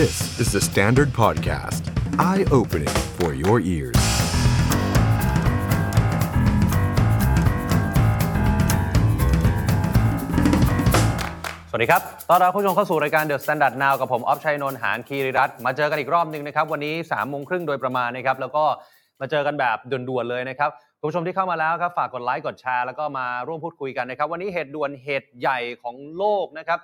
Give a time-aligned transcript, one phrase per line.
[0.00, 1.82] This is the Standard Podcast.
[2.18, 4.00] Eye-opening for your ears.
[11.68, 18.64] สวัสดีครับต้อนรับผู้ชมเข้าสู่รายการ The Standard Now กับผมออฟชัยนนท์หานคีริรัตน์มาเจอกันอีกรอบหนึ่งนะครับ วันนี้3ามโมงครึ่งโดยประมาณนะครับ แล้วก็
[19.20, 26.80] มาเจอกันแบบด่วนๆเลยนะครับ คุณผู้ชมที่เข้ามาแล้วครับ ฝากกดไลค์ กดแชร์ แล้วก็มาร่วมพูดคุยกันนะครับ วันนี้เหตุด่วนเหตุใหญ่ของโลกนะครับ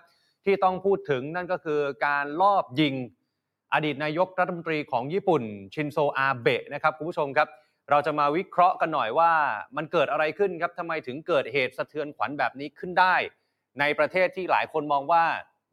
[0.49, 2.95] ที่ต้องพูดถึงนั่นก็คือการลอบยิง
[3.75, 5.43] อดีตนายกรัฐมนตรีของญี่ปุ่น
[5.75, 7.49] ชินโซอาเบะนะครับคุณผู้ชมครับ
[7.91, 9.33] เราจะมาวิเคราะห์กันหน่อยว่า
[9.77, 13.15] มันเกิดอะไรขึ้นครับทำไมถึงเกิดเหตุสะเทือนขวัญแบบนี้ขึ้นได้
[13.81, 15.25] ในประเทศที่หลายคนมองว่า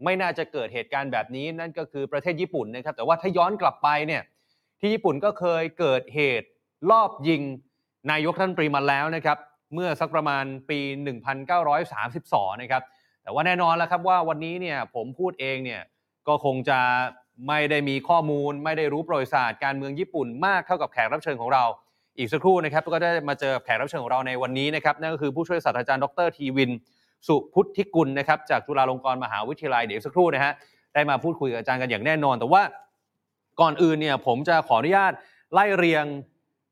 [0.03, 4.23] ไม่น่าจะเกิดเหตุการณ์แบบนี้นั่นก็คือประเทศญี่ปุ่นนะครับ แต่ว่าถ้าย้อนกลับไปเนี่ย
[4.79, 6.47] ที่ญี่ปุ่นก็เคยเกิดเหตุ
[6.91, 7.41] ลอบยิง
[8.11, 9.37] นายกรัฐมนตรีมาแล้วนะครับ
[9.73, 10.79] เมื่อสักประมาณปี
[11.65, 12.83] 1932 นะครับ
[13.25, 15.81] แต่ว่าแน่นอนแล้วครับว่าวันนี้เนี่ยผมพูดเองเนี่ย
[16.27, 16.79] ก็คงจะ
[17.47, 21.63] ไม่ได้มีข้อมูล ไม่ได้รู้ประวัติศาสตร์การเมืองญี่ปุ่นมากเท่ากับแขกรับเชิญของเรา
[22.17, 26.71] อีกสักครู่นะครับก็ได้มาเจอแขกรับเชิญของเราในวันนี้นะครับนั่นก็คือผู้ช่วยศาสตราจารย์ดรทีวิน
[27.27, 30.53] สุพุทธิกุลนะครับจากจุฬาลงกรณ์มหาวิทยาลัยเดี๋ยวสักครู่นะฮะ
[30.93, 32.61] ได้มาพูดคุยกับอาจารย์กันอย่างแน่นอน แต่ว่า
[33.61, 35.11] ก่อนอื่นเนี่ยผมจะขออนุญาต
[35.53, 36.05] ไล่เรียง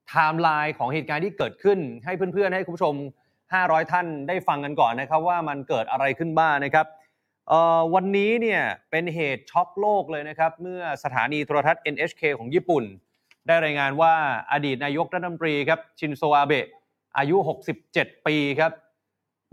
[0.10, 2.96] ไทม์ไลน์ของเหตุการณ์ที่เกิดขึ้น ให้เพื่อนๆให้คุณผู้ชม
[3.62, 6.86] 500 ท่านได้ฟังกันก่อนนะครับว่ามันเกิดอะไรขึ้นบ้างนะครับ
[7.94, 12.84] วันนี้เนี่ยเป็นเหตุช็อกโลกเลยนะครับ เมื่อสถานีโทรทัศน์ NHK ของญี่ปุ่น
[13.48, 14.14] ได้รายงานว่า
[14.52, 16.68] อดีตนายกรัฐมนตรีครับชินโซอาเบะ
[17.18, 17.36] อายุ
[17.82, 18.72] 67 ปีครับ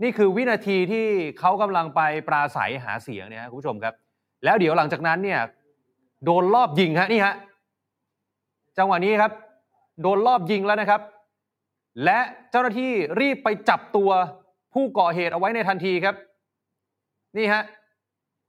[0.03, 1.07] นี่คือวินาทีที่
[1.39, 3.93] เขากำลังไปปราศรัยหาเสียงเนี่ยครับคุณผู้ชมครับ
[4.43, 5.39] แล้วเดี๋ยวหลังจากนั้นเนี่ย
[6.25, 7.35] โดนรอบยิงฮะนี่ฮะ
[8.77, 9.31] จังหวะนี้ครับ
[10.01, 11.01] โดนรอบยิงแล้วนะครับ
[12.03, 12.19] และ
[12.51, 14.09] เจ้าหน้าที่รีบไปจับตัว
[14.73, 16.15] ผู้ก่อเหตุเอาไว้ในทันทีครับ
[17.37, 17.63] นี่ฮะ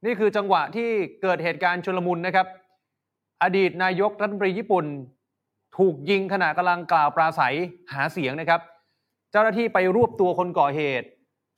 [0.05, 0.89] นี่คือจังหวะที่
[1.21, 2.47] เกิดเหตุการณ์ชุลมุนนะครับ
[3.43, 4.85] อดีตนายกรัฐมนตรีญี่ปุ่น
[5.77, 7.55] ถูกยิงขณะกำลังกล่าวปราศัย
[7.93, 8.61] หาเสียงนะครับ
[9.31, 11.07] เจ้าหน้าที่ไปรวบตัวคนก่อเหตุ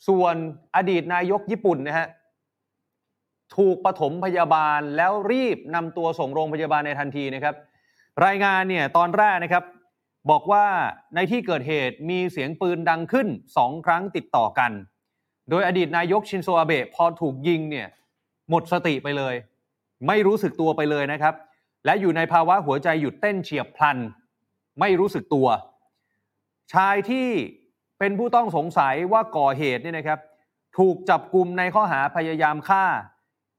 [0.07, 0.35] ส่วน
[0.75, 2.07] อดีตนายกญี่ปุ่นนะฮะ
[3.57, 7.55] ถูกปฐมพยาบาลแล้วรีบนำตัวส่งโรงพยาบาลในทันทีนะครับ
[8.25, 9.63] รายงานเนี่ยตอนแรกนะครับ
[10.29, 10.65] บอกว่า
[11.15, 13.27] ในที่เกิดเหตุมีเสียงปืนดังขึ้น
[13.57, 14.71] สองครั้งติดต่อกัน
[15.49, 17.87] โดยอดีตนายกชินโซอาเบะพอถูกยิงเนี่ย
[18.49, 19.35] หมดสติไปเลย
[20.07, 21.33] ไม่รู้สึกตัวไปเลยนะครับ
[21.85, 23.97] และอยู่ในภาวะหัวใจหยุดเต้นเฉียบพลัน
[24.79, 25.47] ไม่รู้สึกตัว
[26.73, 27.29] ชายที่
[27.99, 30.19] เป็นผู้ต้องสงสัยว่าก่อเหตุเนี่ยนะครับ
[30.77, 32.85] ถูกจับกลุ่มในข้อหาพยายามฆ่า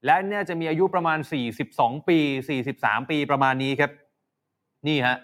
[0.07, 1.19] และเนี่ยจะมีอายุประมาณ
[1.63, 2.19] 42 ปี
[2.65, 3.91] 43 ปีประมาณนี้ครับ
[4.89, 5.17] นี่ฮะ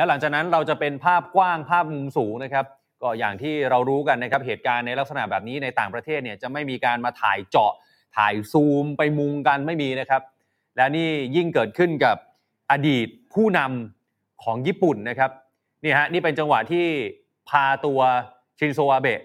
[0.00, 2.66] แล้วหลังจากนั้นเราจะเป็นภาพกว้างภาพมุมสูงนะครับ
[3.02, 7.72] ก็อย่างที่เรารู้กันนะครับเหตุการณ์ในลักษณะแบบนี้ในต่างประเทศเนี่ยจะไม่มีการมาถ่ายเจาะ
[8.16, 10.22] ถ่ายซูมไปมุงกันไม่มีนะครับ
[10.76, 12.16] และนี่ยิ่งเกิดขึ้นกับ
[12.70, 15.30] อดีตผู้นำของญี่ปุ่นนะครับ
[15.82, 16.86] นี่ฮะนี่เป็นจังหวะที่
[17.48, 18.00] พาตัว
[18.58, 19.20] ชินโซอาเบะ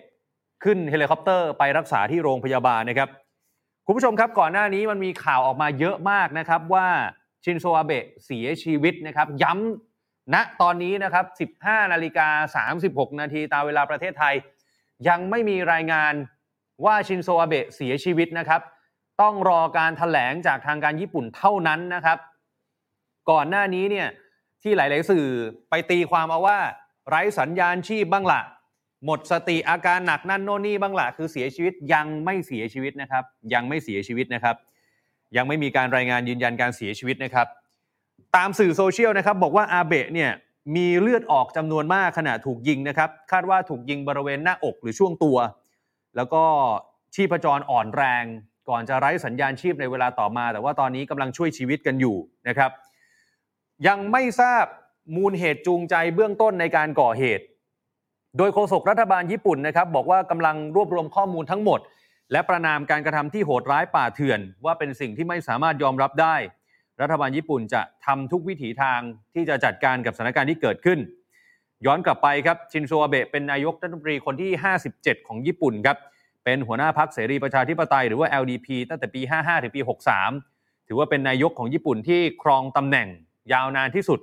[0.63, 3.09] ขึ้นเฮลิคอปเตอร์ไปรักษาที่โรงพยาบาลนะครับ
[3.85, 6.87] คุณผู้ชมครับก่อนหน้านี้มันมีข่าวออกมาเยอะมากนะครับว่า
[7.43, 9.94] ชินโซอาเบะเสียชีวิตนะครับ ย้ำ
[10.33, 14.35] ณตอนนี้นะครับ 15นาฬิกา36 นาทีตามเวลาประเทศไทย
[15.09, 16.13] ยังไม่มีรายงาน
[16.85, 18.61] ว่าชินโซอาเบะเสียชีวิตนะครับ
[19.21, 22.17] ต้องรอการแถลงจากทางการญี่ปุ่นเท่านั้นนะครับ
[23.31, 24.07] ก่อนหน้านี้เนี่ย
[24.63, 25.27] ที่หลาย ๆ สื่อ
[25.69, 26.59] ไปตีความเอาว่า
[27.09, 28.41] ไร้สัญญาณชีพบ้างละ
[29.05, 34.55] หมดสติอาการหนักนั่นโน่นนี่บ้างละคือเสียชีวิตยังไม่เสียชีวิตนะครับ ยังไม่เสียชีวิตนะครับ
[35.35, 37.47] ยังไม่มีการรายงานยืนยันการเสียชีวิตนะครับ
[38.35, 40.31] ตามสื่อโซเชียลนะครับบอกว่าอาเบะเนี่ย
[40.75, 45.37] มีเลือดออกจำนวนมากขณะถูกยิงนะครับ คาดว่าถูกยิงบริเวณหน้าอกหรือช่วงตัว
[46.15, 46.43] แล้วก็
[47.15, 48.23] ชีพจรอ่อนแรง
[48.69, 52.71] ก่อนจะไร้สัญญาณชีพในเวลาต่อมา แต่ว่าตอนนี้กำลังช่วยชีวิตกันอยู่นะครับ
[53.87, 54.65] ยังไม่ทราบ
[55.15, 57.45] มูลเหตุจูงใจเบื้องต้นในการก่อเหตุ
[58.37, 61.79] โดยโฆษกรัฐบาลญี่ปุ่นนะครับบอกว่ากำลังรวบรวมข้อมูลทั้งหมด
[62.31, 66.35] และประนามการกระทำที่โหดร้ายป่าเถื่อน ว่าเป็นสิ่งที่ไม่สามารถยอมรับได้
[67.01, 68.99] รัฐบาลญี่ปุ่นจะทำทุกวิถีทาง
[69.33, 70.99] ที่จะจัดการกับสถานการณ์ที่เกิดขึ้น
[71.85, 74.51] ย้อนกลับไปครับชินโซอาเบะเป็นนายกรัฐมนตรีคนที่
[74.89, 75.97] 57 ของญี่ปุ่นครับ
[76.43, 79.81] เป็นหัวหน้าพรรคเสรีประชาธิปไตยหรือว่า LDP ตั้งแต่ปี 55 ถึงปี
[80.33, 83.07] 63 ถือว่าเป็นนายกของญี่ปุ่นที่ครองตำแหน่ง
[83.53, 84.19] ยาวนานที่สุด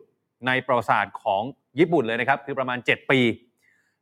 [0.47, 1.43] ในประวัติศาสตร์ของ
[1.79, 3.21] ญี่ปุ่นเลยนะครับ คือประมาณ 7 ปี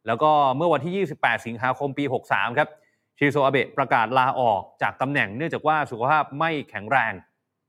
[0.06, 2.68] แล้วก็เมื่อวันที่ 28 สิงหาคมปี 63 ครับ
[3.18, 7.12] ชิโซอาเบะประกาศลาออกจากตำแหน่งเนื่องจากว่าสุขภาพไม่แข็งแรง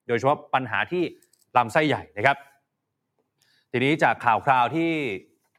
[0.07, 1.03] โดยเฉพาะปัญหาที่
[1.57, 2.37] ลำไส้ใหญ่นะครับ
[3.71, 4.91] ทีนี้จากข่าวคราวที่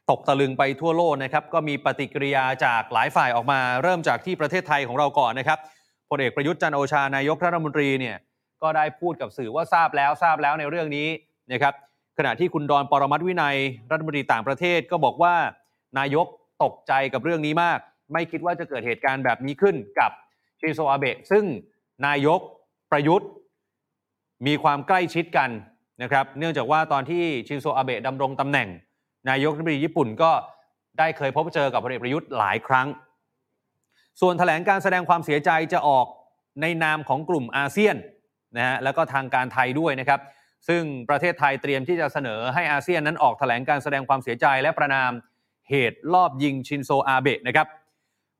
[0.09, 5.59] ตกตะลึงไปทั่วโลกนะครับก็มีปฏิกิริยาจากหลายฝ่ายออกมา เริ่มจากที่ประเทศไทยของเราก่อนนะครับ
[6.09, 8.15] พลเอกประยุทธ์จันโอชานายกรัฐมนตรีเนี่ย
[8.61, 11.07] ก็ได้พูดกับสื่อว่าทราบแล้วทราบแล้วในเรื่องนี้
[11.51, 11.73] นะครับ
[12.17, 13.57] ขณะที่คุณดอนปรมัตวินัย
[13.91, 15.35] รัฐมนตรีต่างประเทศก็บอกว่า
[15.99, 16.27] นายก
[16.63, 17.79] ตกใจกับเรื่องนี้มาก
[18.13, 20.11] ไม่คิดว่าจะเกิดเหตุการณ์แบบนี้ขึ้นกับ
[20.59, 21.43] ชินโซอาเบะซึ่ง
[22.05, 22.39] นายก
[22.91, 23.29] ประยุทธ์
[24.47, 25.49] มีความใกล้ชิดกัน
[26.01, 28.67] นะครับ เนื่องจากว่าตอนที่ชินโซอาเบะดำรงตำแหน่ง
[29.29, 30.31] นายกรัฐมนตรีญี่ปุ่นก็
[30.99, 32.87] ได้เคยพบเจอกับพลเอกประยุทธ์หลายครั้ง
[34.21, 36.05] ส่วนแถลงการแสดงความเสียใจจะออก
[36.61, 37.95] ในนามของกลุ่มอาเซียน
[38.57, 40.19] นะฮะแล้วก็ทางการไทยด้วยนะครับ
[40.67, 45.11] ซึ่งประเทศไทยเตรียมที่จะเสนอให้อาเซียนนั้นออกแถลงการแสดงความเสียใจและประนาม
[45.69, 47.67] เหตุลอบยิงชินโซอาเบะนะครับ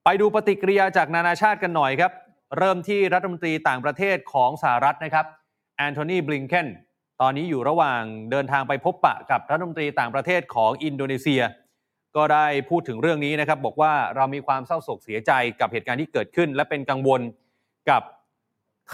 [0.04, 2.12] ไปดูปฏิกิริยาจากนานาชาติกันหน่อยครับ
[2.58, 5.26] เริ่มที่รัฐมนตรีต่างประเทศของสหรัฐนะครับ
[5.78, 6.68] แอนโทนีบลิงเคน
[7.22, 11.42] ตอนนี้อยู่ระหว่างเดินทางไปพบปะกับรัฐมนตรีต่างประเทศของอินโดนีเซีย
[12.16, 17.22] ก็ได้พูดถึงเรื่องนี้นะครับ บอกว่าเรามีความเศร้าโศกเสียใจกับเหตุการณ์ที่เกิดขึ้น และเป็นกังวล
[17.90, 18.04] กับ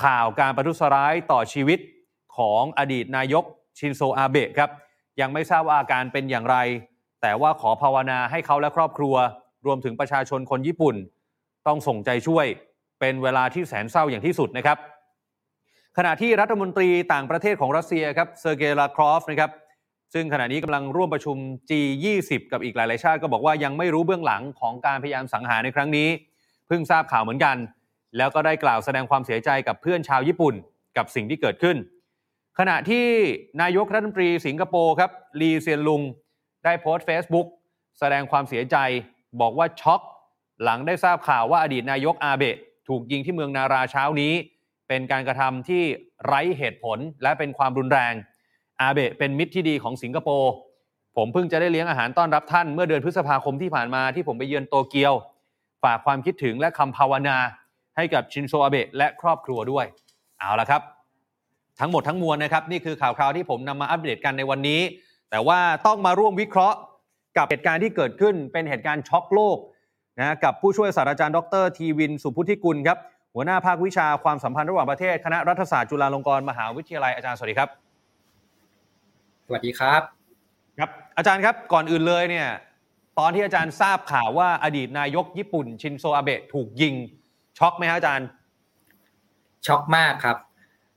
[0.03, 1.79] ข่าวการประทุษร้ายต่อชีวิต
[2.37, 3.43] ของอดีตนายก
[3.79, 4.69] ชินโซอาเบะครับ
[5.21, 6.57] ยังไม่ทราบว่าอาการเป็นอย่างไร
[7.21, 9.15] แต่ว่าขอภาวนาให้เขาและครอบครัว
[9.65, 10.95] รวมถึงประชาชนคนญี่ปุ่น
[11.67, 12.45] ต้องส่งใจช่วย
[12.99, 14.77] เป็นเวลาที่แสนเศร้าอย่างที่สุดนะครับ
[15.97, 19.51] ขณะที่รัฐมนตรีต่างประเทศของรัสเซียครับเซอร์เกย์ลาครอฟนะครับ
[20.13, 21.37] ซึ่งขณะนี้กำลังร่วมประชุม
[21.69, 26.09] G20 กับอีกหลาย ๆ ชาติก็บอกว่ายังไม่รู้เบื้องหลังของการพยายามสังหารในครั้งนี้
[26.67, 27.57] เพิ่งทราบข่าวเหมือนกัน
[28.17, 30.53] แล้วก็ได้กล่าวแสดงความเสียใจกับเพื่อนชาวญี่ปุ่น
[30.97, 31.77] กับสิ่งที่เกิดขึ้น
[32.59, 33.05] ขณะที่
[33.61, 36.01] นายกรัฐมนตรีสิงคโปร์ครับลีเซียนลุง
[36.65, 37.47] ได้โพสต์ Facebook
[37.99, 38.77] แสดงความเสียใจ
[39.41, 40.01] บอกว่าช็อก
[40.63, 42.57] หลังได้ทราบข่าวว่าอดีตนายกอาเบะ
[42.87, 44.33] ถูกยิงที่เมืองนาราเช้านี้
[44.89, 45.83] เป็นการกระทำที่
[46.25, 48.13] ไร้เหตุผลและเป็นความรุนแรง
[48.81, 50.51] อาเบะเป็นมิตรที่ดีของสิงคโปร์
[51.17, 55.13] ผมเพิ่งจะได้เลี้ยงอาหารต้อนรับท่านเมื่อเดือนพฤษภาคมที่ผ่านมาที่ผมไปเยือนโตเกียว
[55.83, 57.37] ฝากความคิดถึงและคำภาวนา
[57.97, 59.85] ให้กับชินโซอาเบะและครอบครัวด้วย
[60.39, 60.81] เอาละครับ
[61.79, 64.81] ทั้งหมดทั้งมวลนะครับ นี่คือข่าวคราวที่ผมนำมาอัปเดตกันในวันนี้
[65.29, 66.77] แต่ว่าต้องมาร่วมวิเคราะห์
[67.37, 69.57] กับเหตุการณ์ที่เกิดขึ้นเป็นเหตุการณ์ช็อกโลก
[70.19, 72.97] นะกับผู้ช่วยศาสตราจารย์ดรธีวินท์สุพุทธิกุลครับ
[73.35, 77.69] หัวหน้าภาควิชาความสัมพันธ์ระหว่างประเทศคณะรัฐศาสตร์จุฬาลงกรณ์มหาวิทยาลัยอาจารย์สวัสดีครับ
[79.45, 80.01] สวัสดีครับ
[80.79, 82.47] ครับอาจารย์ครับก่อนอื่นเลยเนี่ย
[83.19, 86.95] ตอนที่อาจารย์ทราบข่าวว่าอดีตนายกญี่ปุ่น ชินโซอาเบะถูกยิง
[87.59, 88.27] ช็อกไหมครับอาจารย์
[89.67, 90.37] ช็อกมากครับ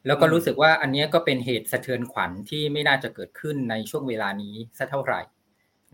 [0.07, 5.21] แล้วก็รู้สึกว่าอันนี้ก็เป็นเหตุสะเทือนขวัญที่ไม่น่าจะเกิดขึ้นในช่วงเวลานี้สักเท่าไหร่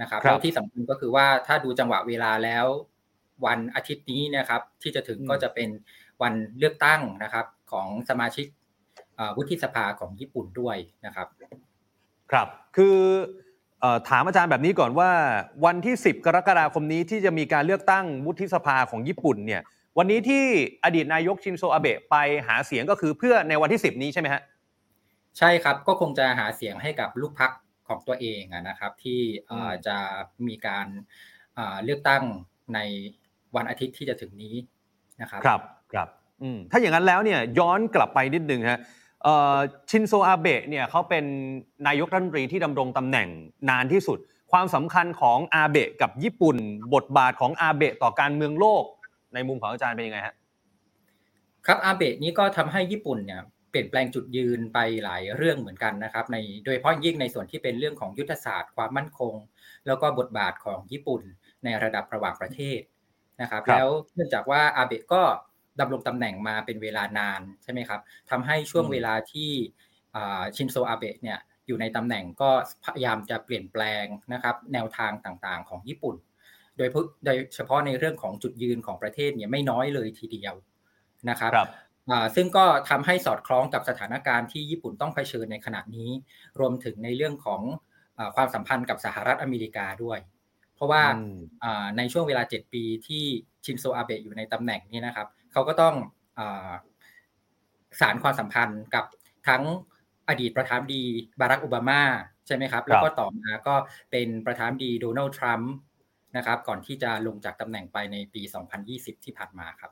[0.00, 2.67] นะครับแล้วที่สำคัญก็คือว่าถ้าดูจังหวะเวลาแล้ว
[3.46, 5.69] วันอาทิตย์นี้นะครับ ที่จะถึงก็จะเป็น
[6.23, 8.47] วันเลือกตั้งนะครับ ของสมาชิก
[9.37, 10.76] วุฒิสภาของญี่ปุ่นด้วย
[11.06, 11.29] นะครับ
[12.31, 12.99] ครับ คือ
[14.09, 15.11] ถามอาจารย์แบบนี้ก่อนว่า
[15.65, 19.62] วันที่ 10 กรกฎาคมนี้ที่จะมีการเลือกตั้งวุฒิสภาของญี่ปุ่นเนี่ย
[19.99, 20.44] วันนี้ที่
[20.85, 22.17] อดีตนายกชินโซอาเบะไป
[22.47, 24.43] หาเสียงก็คือเพื่อในวันที่ 10 นี้ใช่ไหมฮะ
[25.38, 27.50] ใช่ครับก็คงจะหาเสียงให้กับลูกพรรค
[27.88, 29.20] ของตัวเองนะครับ ที่
[29.87, 29.97] จะ
[30.47, 30.87] มีการ
[31.85, 32.23] เลือกตั้ง
[32.75, 32.79] ใน
[33.56, 34.55] วันอาทิตย์ที่จะถึงนี้
[35.20, 35.61] นะครับครับ
[35.93, 36.09] ครับ
[36.70, 38.81] ถ้าอย่างนั้นแล้วเนี่ยย้อนกลับไปนิดนึงฮะ
[39.91, 41.25] ชินโซอาเบะเนี่ยเขาเป็น
[41.87, 43.29] นายกรัฐมนตรีที่ดำรงตำแหน่ง
[43.70, 44.19] นานที่สุด
[44.53, 46.56] ความสำคัญของอาเบะกับญี่ปุ่น
[46.94, 48.85] บทบาทของอาเบะต่อการเมืองโลก
[49.35, 50.35] ในมุมของอาจารย์เป็นยังไงฮะ
[51.67, 59.34] ครับอาเบะนี้ก็ทำให้ญี่ปุ่นเนี่ยเปลี่ยนแปลงจุดยืนไปหลายเรื่องเหมือนกันนะครับในโดยเฉพาะยิ่งในส่วนที่เป็นเรื่องของยุทธศาสตร์ความมั่นคง
[59.87, 61.22] แล้วก็บทบาทของญี่ปุ่น
[61.65, 62.81] ในระดับระหว่างประเทศ
[63.42, 65.22] นะครับ แล้วเนื่องจากว่าอาเบะก็
[65.80, 69.50] ดำรงตำแหน่งมาเป็นเวลานานใช่ไหมครับทำให้ช่วงเวลาที่
[70.56, 72.50] ชินโซอาเบะเนี่ยอยู่ในตำแหน่งก็
[72.84, 76.16] พยายามจะเปลี่ยนแปลงนะครับ แนวทางต่างๆของญี่ปุ่น
[76.76, 76.88] โดย
[77.24, 80.54] โดยเฉพาะในเรื่องของจุดยืนของประเทศเนี่ยไม่น้อยเลยทีเดียว
[81.30, 81.68] นะครับรบ
[82.36, 86.10] ซึ่งก็ทำให้สอดคล้องกับสถานการณ์ที่ญี่ปุ่นต้องเผชิญในขณะนี้
[86.60, 87.62] รวมถึงในเรื่องของ
[88.36, 90.18] ความสัมพันธ์กับสหรัฐอเมริกาด้วย
[90.79, 91.03] เพราะว่า
[91.99, 93.25] ในช่วงเวลา 7 ปีที่
[93.65, 95.94] ชินโซอาเบะอยู่ในตำแหน่งนี้นะครับเขาก็ต้อง
[98.01, 99.05] สารความสัมพันธ์กับ
[99.49, 99.63] ทั้ง
[100.29, 101.03] อดีตประธานดี
[101.41, 102.03] บารักโอบามา
[102.47, 103.75] ใช่ไหมครับ แล้วก็ต่อมาก็
[104.11, 105.73] เป็นประธานดีโดนัลด์ทรัมป์
[106.37, 108.43] นะครับ ก่อนที่จะลงจากตำแหน่งไปในปี
[108.85, 109.91] 2020 ที่ผ่านมาครับ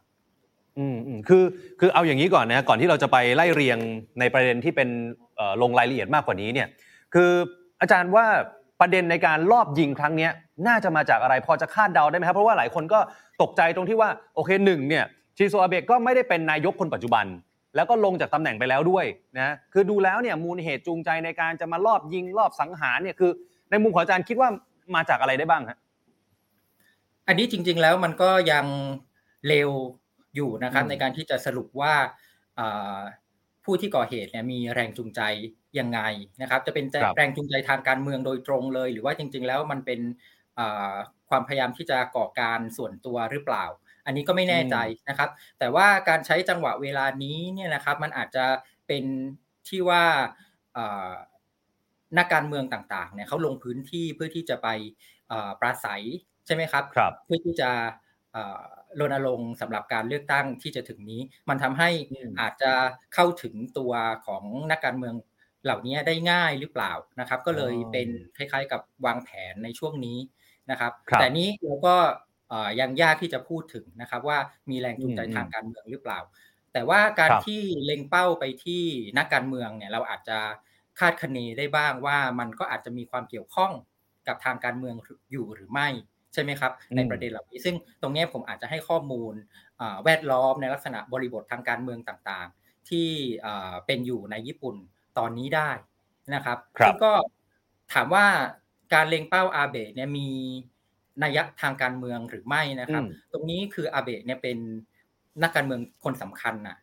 [0.78, 1.45] อืมอืมคือ
[1.81, 3.78] คือเอาอย่างนี้ก่อนนะก่อนที่เราจะไปไล่เรียง
[4.21, 4.88] ในประเด็นที่เป็น
[5.62, 6.69] ลงรายละเอียดมากกว่านี้เนี่ย
[7.14, 7.31] คือ
[7.81, 8.26] อาจารย์ว่า
[8.80, 10.28] ประเด็นในการลอบยิงครั้งนี้
[10.66, 13.00] น่าจะมาจากอะไรพอจะคาดเดาได้ไหมครับ เพราะว่าหลายคนก็
[13.42, 15.04] ตกใจตรงที่ว่าโอเคหนึ่งเนี่ย
[15.37, 17.26] ชิโซอาเบะก็ไม่ได้เป็นนายกคนปัจจุบัน
[17.76, 19.04] แล้วก็ลงจากตำแหน่งไปแล้วด้วย
[19.38, 23.30] นะคือดูแล้วเนี่ยมูลเหตุจูงใจในการจะมาลอบยิงลอบสังหารเนี่ยคือ
[23.71, 24.49] ในมุมของอาจารย์คิดว่า
[24.95, 25.78] มาจากอะไรได้บ้างฮะ
[27.28, 28.66] อันนี้จริง ๆแล้วมันก็ยัง
[29.49, 29.71] เร็ว
[30.35, 31.95] อยู่นะครับในการที่จะสรุปว่า
[33.66, 35.20] ผู้ที่ก่อเหตุเนี่ยมีแรงจูงใจ
[35.78, 36.00] ยังไง
[36.42, 40.00] นะครับ จะเป็นแรงจูงใจทางการเมืองโดยตรงเลย หรือว่าจริง ๆ แล้วมันเป็น
[41.30, 43.64] ความพยายามที่จะก่อการส่วนตัวหรือเปล่า
[44.06, 44.76] อันนี้ก็ไม่แน่ใจ
[45.08, 48.46] นะครับ แต่ว่าการใช้จังหวะเวลานี้เนี่ยนะครับมันอาจจะ
[48.87, 49.04] เป็น
[49.68, 50.04] ที่ว่า
[52.18, 54.68] นักการเมืองต่างๆเนี่ยเขาลงพื้นที่เพื่อที่จะไป
[55.61, 56.02] ปราศัย
[56.46, 57.70] ใช่ไหมครับรบเพื่อที่จะ
[59.00, 61.90] รณรงค์สำหรับการเลือกตั้งที่จะถึงนี้ มันทำให้
[62.40, 62.73] อาจจะ
[63.14, 63.93] เข้าถึงตัว
[64.26, 65.14] ของนักการเมือง
[65.64, 70.19] เหล่านี้ได้ง่ายหรือเปล่านะครับ ก็เลยเป็นคล้ายๆ กับวางแผนในช่วงนี้
[70.71, 71.97] นะครับแต่นี้เราก็
[72.81, 74.38] ยังยากที่จะพูดถึงนะครับ ว่า
[74.71, 76.21] มีแรงจูงใจทางการเมืองหรือเปล่า
[76.73, 78.85] แต่ว่าการที่เล็งเป้าไปที่
[79.19, 80.38] นักการเมืองเนี่ยเราอาจจะ
[81.00, 83.73] คาดคะเนได้บ้างว่ามันก็อาจจะมีความเกี่ยวข้อง
[84.28, 84.97] กับทางการเมือง
[85.33, 85.88] อยู่หรือไม่
[86.37, 89.35] ใช่ไหมครับ ในประเด็นเหล่านี้ซึ่งตรงนี้ผมอาจจะให้ข้อมูล
[90.05, 93.09] แวดล้อมในลักษณะบริบททางการเมืองต่างๆ ที่
[93.87, 94.76] เป็นอยู่ในญี่ปุ่น
[95.19, 95.71] ตอนนี้ได้
[96.35, 97.12] นะครับซึ่งก็
[97.93, 98.26] ถามว่า
[98.95, 100.28] การเล็งเป้าอาเบะเนี่ยมี
[101.23, 103.02] นัยทางการเมืองหรือไม่นะครับ
[103.33, 104.59] ตรงนี้คืออาเบะเนี่ยเป็น
[105.43, 106.76] นักการเมืองคนสำคัญน่ะ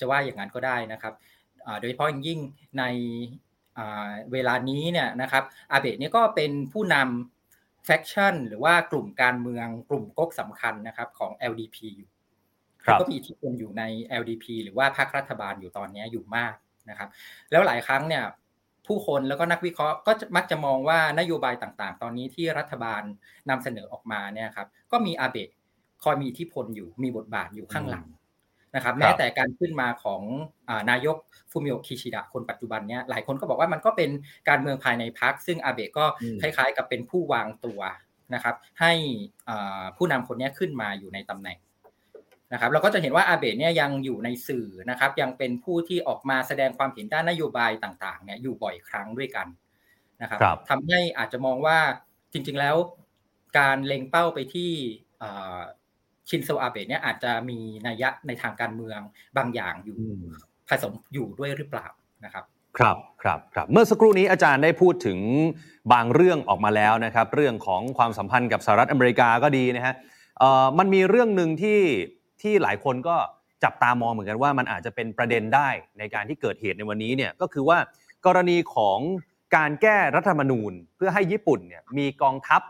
[0.00, 1.14] จะว่าอย่างนั้นก็ได้นะครับ
[1.80, 2.40] โดยเฉพาะยิ่ง
[2.78, 2.84] ใน
[4.32, 7.37] เวลานี้เนี่ยนะครับอาเบะเนี่ยก็เป็นผู้นำ
[7.90, 12.10] แฟคชั่นหรือว่ากลุ่มการเมืองกลุ่มก๊กสำคัญนะครับของ LDP อยู่
[13.00, 13.82] ก็มีอิทธิพลอยู่ใน
[14.20, 16.54] LDP หรือว่าพรรครัฐบาลอยู่ตอนนี้อยู่มาก
[16.90, 17.08] นะครับ
[17.50, 18.24] แล้วหลายครั้งเนี่ย
[18.86, 23.02] ผู้คนแล้วก็นักวิเคราะห์ก็มักจะมองว่านโยบายต่างๆ ตอนนี้ที่รัฐบาล
[23.50, 25.50] นำเสนอออกมาเนี่ยครับก็มีอาเบะ
[26.04, 28.06] คอยมีอิทธิพลอยู่มีบทบาทอยู่ข้างหลัง
[28.74, 30.22] นะครับแม้แต่การขึ้นมาของ
[30.90, 31.16] นายก
[31.50, 34.10] ฟูมิโอคิชิดะคนปัจจุบันเนี้ยหลายคนก็บอกว่ามันก็เป็น
[34.48, 36.04] การเมืองภายในพรรคซึ่งอาเบะก็
[36.40, 37.80] คล้ายๆ กับเป็นผู้วางตัว
[38.34, 38.92] นะครับ ให้
[39.96, 41.58] ผู้นำคนนี้ขึ้นมาอยู่ในตำแหน่ง
[42.52, 49.46] นะครับเราก็จะเห็นว่าอาเบะเนี่ยยังอยู่ในสื่อนะครับ ยังเป็นผู้ที่ออกมาแสดงความเห็นด้านนโยบายต่างๆเนี่ยอยู่บ่อยครั้งด้วยกัน
[50.22, 51.78] นะครับรบทำให้อาจจะมองว่า
[52.32, 52.76] จริงๆแล้ว
[53.58, 54.72] การเล็งเป้าไปที่
[56.28, 59.00] ชินโซอาเบะเนี่ยอาจจะมีนัยยะในทางการเมือง
[59.36, 59.98] บางอย่างอยู่
[60.68, 61.86] ผสมอยู่ด้วยหรือเปล่า
[62.24, 62.44] นะครับ
[62.78, 65.18] ครับครับครับเมื่อสักครู่นี้อาจารย์ได้พูดถึง
[65.92, 69.94] บางเรื่องออกมาแล้วนะครับ เรื่องของความสัมพันธ์กับสหรัฐอเมริกาก็ดีนะฮะ
[70.78, 71.80] มันมีเรื่องหนึ่งที่
[72.42, 73.16] ที่หลายคนก็
[73.64, 75.68] จับตามองเหมือนกันว่ามันอาจจะเป็นประเด็นได้
[75.98, 77.78] ในการที่เกิดเหตุในวันนี้เนี่ยก็คือว่า
[78.26, 78.98] กรณีของ
[79.56, 82.62] การแก้รัฐธรรมนูญ เพื่อให้ญี่ปุ่นเนี่ยมีกองทัพ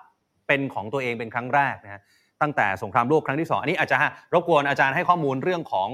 [0.46, 2.00] เป็นของตัวเองเป็นครั้งแรกนะฮะ
[2.42, 3.96] ตั้งแต่สงครามโลกครั้งที่ 2 อันนี้อาจจะ
[4.34, 5.88] รบกวนอาจารย์ให้ข้อมูลเรื่องของ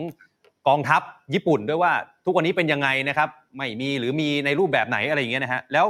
[0.69, 1.03] กองทัพ
[1.35, 1.93] ญี่ปุ่นด้วยว่า
[2.25, 5.87] ทุกวันนี้เป็นยังไงนะครับ ไม่มีหรือมีในรูปแบบไหนอะไรอย่างเงี้ยนะฮะแล้ว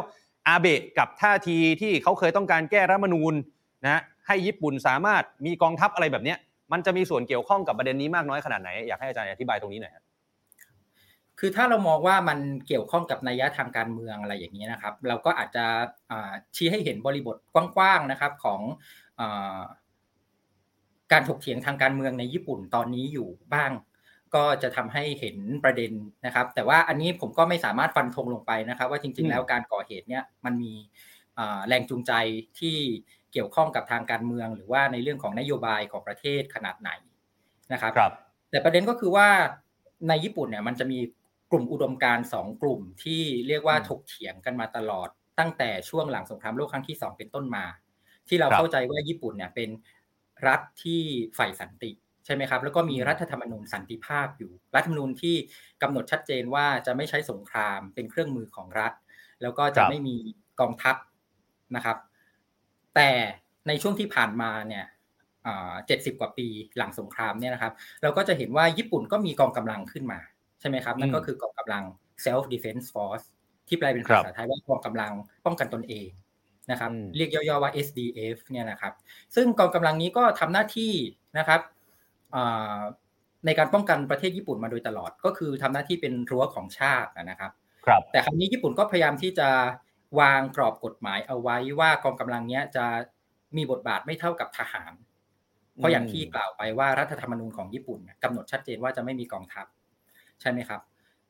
[0.49, 3.35] อาเบะกับท่าทีที่เขาเคยต้องการแก้รัฐมนูญ
[3.85, 6.39] นะให้ญี่ปุ่นสามารถมีกองทัพอะไรแบบเนี้ย
[6.73, 9.95] มันจะมีส่วนเกี่ยวข้องกับประเด็นนี้มากน้อยขนาดไหน อยากให้อาจารย์อธิบายตรงนี้หน่อย
[11.41, 15.65] คือถ้าเรามองว่ามันเกี่ยวข้องกับนัยยะทางการเมืองอะไรอย่างนี้นะครับ เราก็อาจจะ
[16.57, 18.61] ชี้ให้เห็นบริบทกว้างๆนะครับของ
[21.13, 23.73] การถกเถียงทางการเมืองในญี่ปุ่นตอนนี้อยู่บ้าง
[24.35, 25.93] ก็จะทำให้เห็นประเด็น
[26.27, 30.73] นะครับ แต่ว่าอันนี้ผมก็ไม่สามารถฟันธงลงไปนะครับ ว่าจริง ๆ แล้วการก่อเหตุเนี่ยมันมี
[31.67, 32.13] แรงจูงใจ
[32.59, 32.77] ที่
[33.33, 36.91] เกี่ยวข้องกับทางการเมือง หรือว่าในเรื่องของนโยบายของประเทศขนาดไหน
[37.73, 38.13] นะครับรบ
[38.51, 39.29] แต่ประเด็นก็คือว่า
[40.09, 40.99] ในญี่ปุ่นเนี่ยมันจะมี
[41.51, 45.09] กลุ่มอุดมการสองกลุ่มที่เรียกว่าถกเถียงกันมาตลอด
[45.39, 47.65] ตั้งแต่ช่วงหลังสงครามโลกครั้งที่สองเป็นต้นมา
[48.29, 49.69] ที่เราเข้าใจว่าญี่ปุ่นเนี่ยเป็น
[50.49, 51.01] รัฐที่
[51.35, 51.91] ใฝ่สันติ
[52.25, 55.37] ใช่ไหมครับ แล้วก็มีรัฐธรรมนูญสันติภาพอยู่ รัฐธรรมนูญที่
[55.83, 58.93] กำหนดชัดเจนว่าจะไม่ใช้สงครามเป็นเครื่องมือของรัฐ
[59.43, 60.17] แล้วก็จะไม่มี
[60.61, 60.97] กองทัพ
[61.77, 61.97] นะครับ
[62.95, 63.11] แต่
[63.69, 64.85] ในช่วงที่ผ่านมาเนี่ย
[65.87, 66.47] เจ็ดสิบกว่าปี
[66.77, 67.73] หลังสงครามเนี่ยนะครับ
[68.03, 70.21] เราก็จะเห็นว่าญี่ปุ่นก็มีกองกำลังขึ้นมา
[70.61, 71.85] ใช่ไหมครับ นั่นก็คือกองกำลัง
[72.25, 73.25] self defense force
[73.69, 75.13] ที่แปลเป็นภาษาไทยว่ากองกำลัง
[75.47, 76.09] ป้องกันตนเอง
[76.71, 78.92] นะครับเรียกย่อๆว่า SDF เนี่ยนะครับ
[79.35, 80.92] ซึ่งกองกำลังนี้ก็ทำหน้าที่
[81.38, 81.61] นะครับ
[83.47, 87.52] ในการป้องกันประเทศญี่ปุ่นมาโดยตลอด ก็คือทำหน้าที่เป็นรั้วของชาตินะครับ
[87.87, 89.49] ครับ แต่ครั้งนี้ญี่ปุ่นก็พยายามที่จะ
[90.21, 92.85] วางกรอบกฎหมายเอาไว้ว่ากองกำลังนี้จะ
[93.56, 94.92] มีบทบาทไม่เท่ากับทหาร
[95.76, 99.66] เพราะอย่างที่กล่าวไปว่ารัฐธรรมนูญของญี่ปุ่นกำหนดชัดเจนว่าจะไม่มีกองทัพ
[100.40, 100.80] ใช่ไหมครับ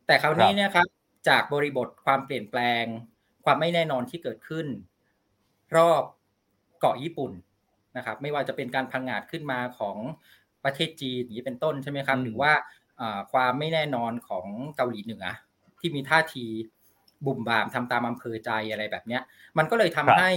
[0.07, 0.87] แต่คราวนี้เนี่ยครับ
[1.29, 2.85] จากบริบทความเปลี่ยนแปลง
[3.45, 4.67] ความไม่แน่นอนที่เกิดขึ้น
[5.77, 6.03] รอบ
[6.81, 7.33] เกาะญี่ปุ่น
[7.97, 9.97] นะครับ ไม่ว่าจะเป็นการพังงาดขึ้นมาของ
[10.65, 12.53] ประเทศจีนนี้เป็นต้นใช่ไหมครับ หรือว่า
[13.33, 15.25] ความไม่แน่นอนของเกาหลีเหนือ
[15.81, 16.45] ที่มีท่าที
[17.27, 19.23] บุ่มบามทำตามอำเภอใจอะไรแบบเนี้ย
[19.59, 20.31] มันก็เลยทำให้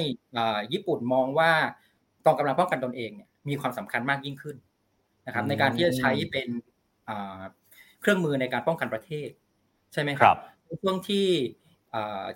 [0.73, 1.51] ญี่ปุ่นมองว่า
[2.25, 4.57] กองกำลังป้องกันตนเองเนี่ยมีความสำคัญมากยิ่งขึ้น
[5.27, 6.47] นะครับ ในการที่จะใช้เป็น
[8.01, 9.29] เครื่องมือในการป้องกันประเทศ
[9.93, 10.37] ใช่ไหมคครัรับบ
[10.81, 11.27] ช่วงที่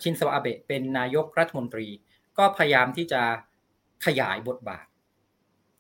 [0.01, 1.88] ชินโซอาเบะเป็นนายกรัฐมนตรี
[2.38, 3.21] ก็พยายามที่จะ
[4.05, 4.85] ขยายบทบาท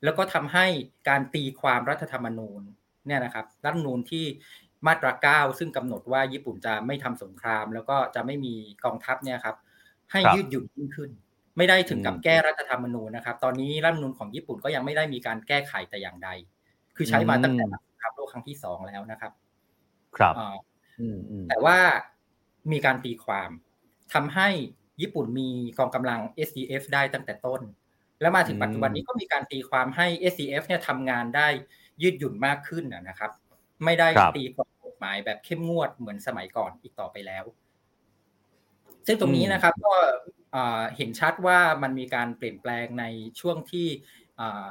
[0.03, 0.65] แล้วก็ทำให้
[1.09, 2.61] การตีความรัฐธรรมนูญ
[3.07, 4.25] เนี่ยนะครับรัฐธรรมนูญที่
[4.87, 8.53] มาตราเก้าซึ่งกำหนดว่าญี่ปุ่นจะไม่ทำสงคราม แล้วก็จะไม่มี
[8.83, 9.55] กองทัพเนี่ยครับ
[10.11, 11.11] ให้ครับยืดหยุ่นยิ่งขึ้น
[11.57, 16.29] ไม่ได้ถึงกับอืมแก้รัฐธรรมนูญนะครับ ตอนนี้รัฐธรรมนูญของญี่ปุ่นก็ยังไม่ได้มีการแก้ไขแต่อย่างใด
[16.95, 19.31] คือใช้มาตั้งแต่หลังสงครามโลกครั้งที่สองแล้วนะครับ
[20.17, 20.55] ครับอ่า
[20.99, 21.77] อืมอืมแต่ว่า
[22.71, 23.49] มีการตีความ
[24.13, 24.49] ทำให้
[25.01, 27.61] ญี่ปุ่นมีกองกำลัง SDF ได้ตั้งแต่ต้น
[28.21, 31.47] แล้วมาถึงปัจจุบันนี้ก็มีการตีความให้ SDF เนี่ยทำงานได้
[32.01, 33.31] ยืดหยุ่นมากขึ้นนะนะครับ
[33.85, 37.43] ไม่ได้ครับตีความกฎหมายแบบเข้มงวดเหมือนสมัยก่อนอีกต่อไปแล้ว
[39.07, 39.95] ซึ่งตรงนี้นะครับก็
[40.55, 43.05] อ่าเห็นชัดว่ามันมีการเปลี่ยนแปลงใน
[43.39, 43.87] ช่วงที่
[44.39, 44.67] อ่า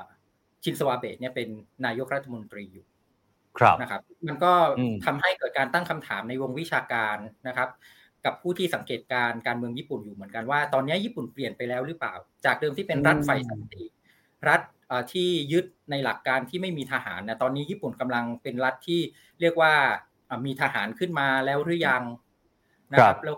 [0.64, 1.49] ชินสวาเบะเนี่ยเป็น
[1.87, 2.87] นายกรัฐมนตรีอยู่
[3.58, 7.16] ครับนะครับ มันก็อืมทำให้เกิดการตั้งคำถามในวงวิชาการ
[7.49, 7.68] นะครับ
[8.24, 13.82] กับผู้ที่สังเกตการณ์การเมืองญี่ปุ่นอยู่เหมือนกันว่าตอนนี้ญี่ปุ่นเปลี่ยนไปแล้วหรือเปล่า จากเดิมที่เป็นรัฐไฟสันติ
[14.48, 19.00] รัฐเอ่อที่ยึดในหลักการที่ไม่มีทหารนะตอนนี้ญี่ปุ่นกำลังเป็นรัฐที่
[19.40, 19.74] เรียกว่า
[20.28, 22.02] อะมีทหารขึ้นมาแล้วหรือยัง
[22.92, 23.36] นะคครัรับบแล้ว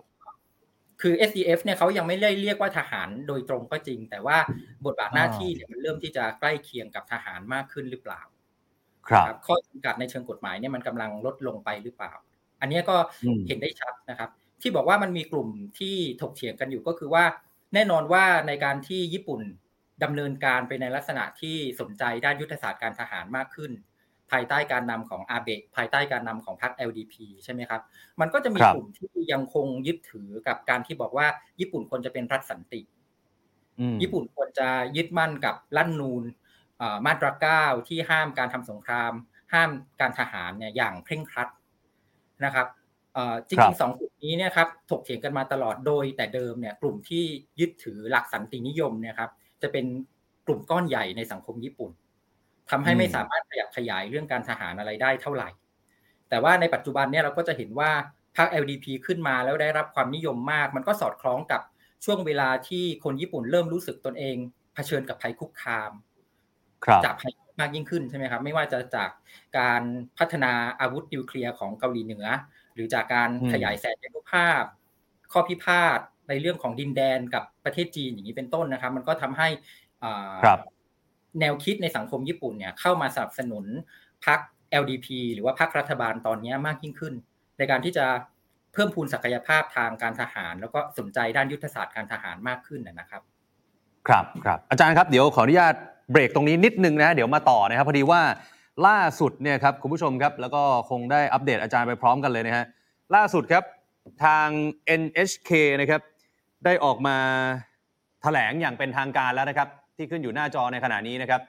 [1.03, 4.39] คือ SDF เนี่ยเขายังไม่ได้เรียกว่าทหารโดยตรงก็จริง แต่ว่า
[4.85, 8.23] บทบาทหน้าที่เนี่ยมันเริ่มที่จะใกล้เคียงกับทหารมากขึ้นหรือเปล่า
[9.09, 12.13] ครับครับข้อจำกัดในเชิงกฎหมายเนี่ยมันกำลังลดลงไปหรือเปล่า
[12.61, 14.31] อันเนี้ยก็อืมเห็นได้ชัดนะครับ
[14.63, 17.25] ที่บอกว่ามันมีกลุ่มที่ถกเถียงกันอยู่ก็คือว่า
[17.75, 19.41] แน่นอนว่าในการที่ญี่ปุ่น
[20.05, 23.73] ดำเนินการไปในลักษณะที่สนใจด้านยุทธศาสตร์การทหารมากขึ้น
[24.31, 27.15] ภายใต้การนำของอาเบะภายใต้การนำของพรรค LDP
[27.45, 27.81] ใช่ไหมครับ
[28.21, 31.27] มันก็จะมีครับกลุ่มที่ยังคงยึดถือกับการที่บอกว่า
[31.61, 32.81] ญี่ปุ่นควรจะเป็นรัฐสันติ
[33.81, 36.23] อืมญี่ปุ่นควรจะยึดมั่นกับรัฐธรรมนูน
[36.79, 39.13] เอ่อมาตราเก้าที่ห้ามการทำสงคราม
[39.53, 41.49] ห้ามการทหารเนี่ยอย่างเคร่งครัด
[42.45, 42.82] นะครับเอ่อ
[43.51, 47.25] จครัริบงๆสองกลุ่มนี้เนี่ยครับถกเถียงกันมาตลอดโดย แต่เดิมเนี่ยกลุ่มที่
[47.61, 49.31] ยึดถือหลักสันตินิยมเนี่ยครับ
[49.63, 49.85] จะเป็น
[50.47, 51.91] กลุ่มก้อนใหญ่ในสังคมญี่ปุ่น
[52.71, 55.49] ทำให้ไม่สามารถขยับขยายเรื่องการทหารอะไรได้เท่าไหร่
[56.29, 57.91] แต่ว่าในปัจจุบันเนี่ยเราก็จะเห็นว่า
[58.37, 61.61] พรรค LDP ขึ้นมาแล้วได้รับความนิยมมาก มันก็สอดคล้องกับ
[62.05, 64.37] ช่วงเวลาที่คนญี่ปุ่นเริ่มรู้สึกตนเอง
[64.75, 65.93] เผชิญกับภัยคุกคาม
[66.85, 69.11] ครับจากภัยมากยิ่งขึ้นใช่ไหมครับ ไม่ว่าจะจาก
[69.59, 69.83] การ
[70.19, 72.27] พัฒนาอาวุธนิวเคลียร์ของเกาหลีเหนือ
[72.75, 74.63] หรือจากการอืมขยายแสนยานุภาพ
[75.33, 79.49] ข้อพิพาทในเรื่องของดินแดนกับประเทศจีนอย่างนี้เป็นต้นนะครับ มันก็ทำให้
[80.03, 80.59] อ่าครับ
[81.41, 83.65] แนวคิดในสังคมญี่ปุ่นเนี่ยเข้ามาสนับสนุน
[84.27, 84.41] พรรค
[84.83, 87.15] LDP หรือว่าพรรครัฐบาลตอนนี้มากยิ่งขึ้น
[87.59, 88.07] ในการที่จะ
[88.73, 93.23] เพิ่มพูนศักยภาพทางการทหาร แล้วก็สนใจด้านยุทธศาสตร์การทหารมากขึ้นนะนะครับ
[94.09, 95.75] ครับครับอาจารย์ครับเดี๋ยวขออนุญาต
[96.11, 98.21] เบรกตรงนี้นิดนึงนะเดี๋ยวมาต่อนะครับพอดีว่า
[98.87, 102.65] ล่าสุดเนี่ยครับคุณผู้ชมครับแล้วก็คงได้อัปเดตอาจารย์ไปพร้อมกันเลยนะฮะ
[103.15, 103.65] ล่าสุดครับ
[104.25, 104.49] ทาง
[105.01, 106.01] NHK นะครับ
[106.65, 107.17] ได้ออกมา
[108.23, 111.41] แถลงอย่างเป็นทางการแล้วนะครับ ที่ขึ้นอยู่หน้าจอในขณะนี้นะครับ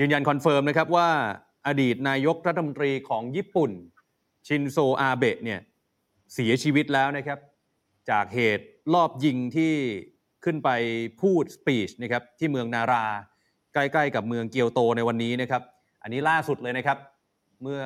[0.00, 1.08] ยืนยัน confirm นะครับว่า
[1.66, 3.70] อดีตนายกรัฐมนตรีของญี่ปุ่น
[4.48, 5.60] ชินโซอาเบะเนี่ย
[6.34, 7.38] เสียชีวิตแล้วนะครับ
[8.10, 9.72] จากเหตุลอบยิงที่
[10.44, 10.70] ขึ้นไป
[11.20, 13.04] พูด speech นะครับที่เมืองนารา
[13.74, 15.62] ใกล้ ๆ กับเมืองเกียวโตในวันนี้นะครับ
[16.02, 16.98] อันนี้ล่าสุดเลยนะครับ
[17.62, 17.80] เมื่อ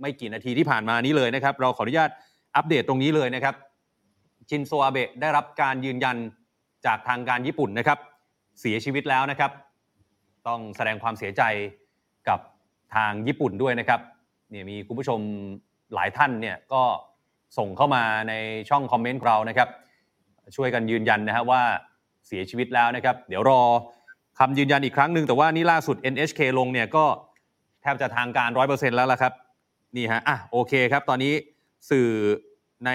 [0.00, 2.10] ไม่กี่นาทีที่ผ่านมานี้เลยนะครับ เราขออนุญาต
[2.56, 3.54] อัปเดตตรงนี้เลยนะครับ
[4.48, 6.16] ชินโซอาเบะได้รับการยืนยัน
[6.86, 7.98] จากทางการญี่ปุ่นนะครับ
[8.60, 9.50] เสียชีวิตแล้วนะครับ
[10.48, 11.42] ต้องแสดงความเสียใจ
[12.28, 12.40] กับ
[12.94, 14.00] ทางญี่ปุ่นด้วยนะครับ
[14.50, 15.20] เนี่ยมีคุณผู้ชม
[15.94, 16.82] หลายท่านเนี่ยก็
[17.58, 18.32] ส่งเข้ามาใน
[18.68, 19.68] ช่องคอมเมนต์ของเรานะครับ
[20.56, 21.62] ช่วยกันยืนยันนะฮะว่า
[22.26, 23.60] เสียชีวิตแล้วนะครับ เดี๋ยวรอ
[24.38, 27.04] คำยืนยันอีกครั้งหนึ่งแต่ว่านี่ล่าสุด NHK ลงเนี่ยก็
[27.86, 29.32] ทบจะทางการ100%แล้วล่ะครับ
[29.96, 31.34] นี่ฮะอะโอเคครับ ตอนนี้
[31.90, 32.08] สื่อ
[32.86, 32.90] ใน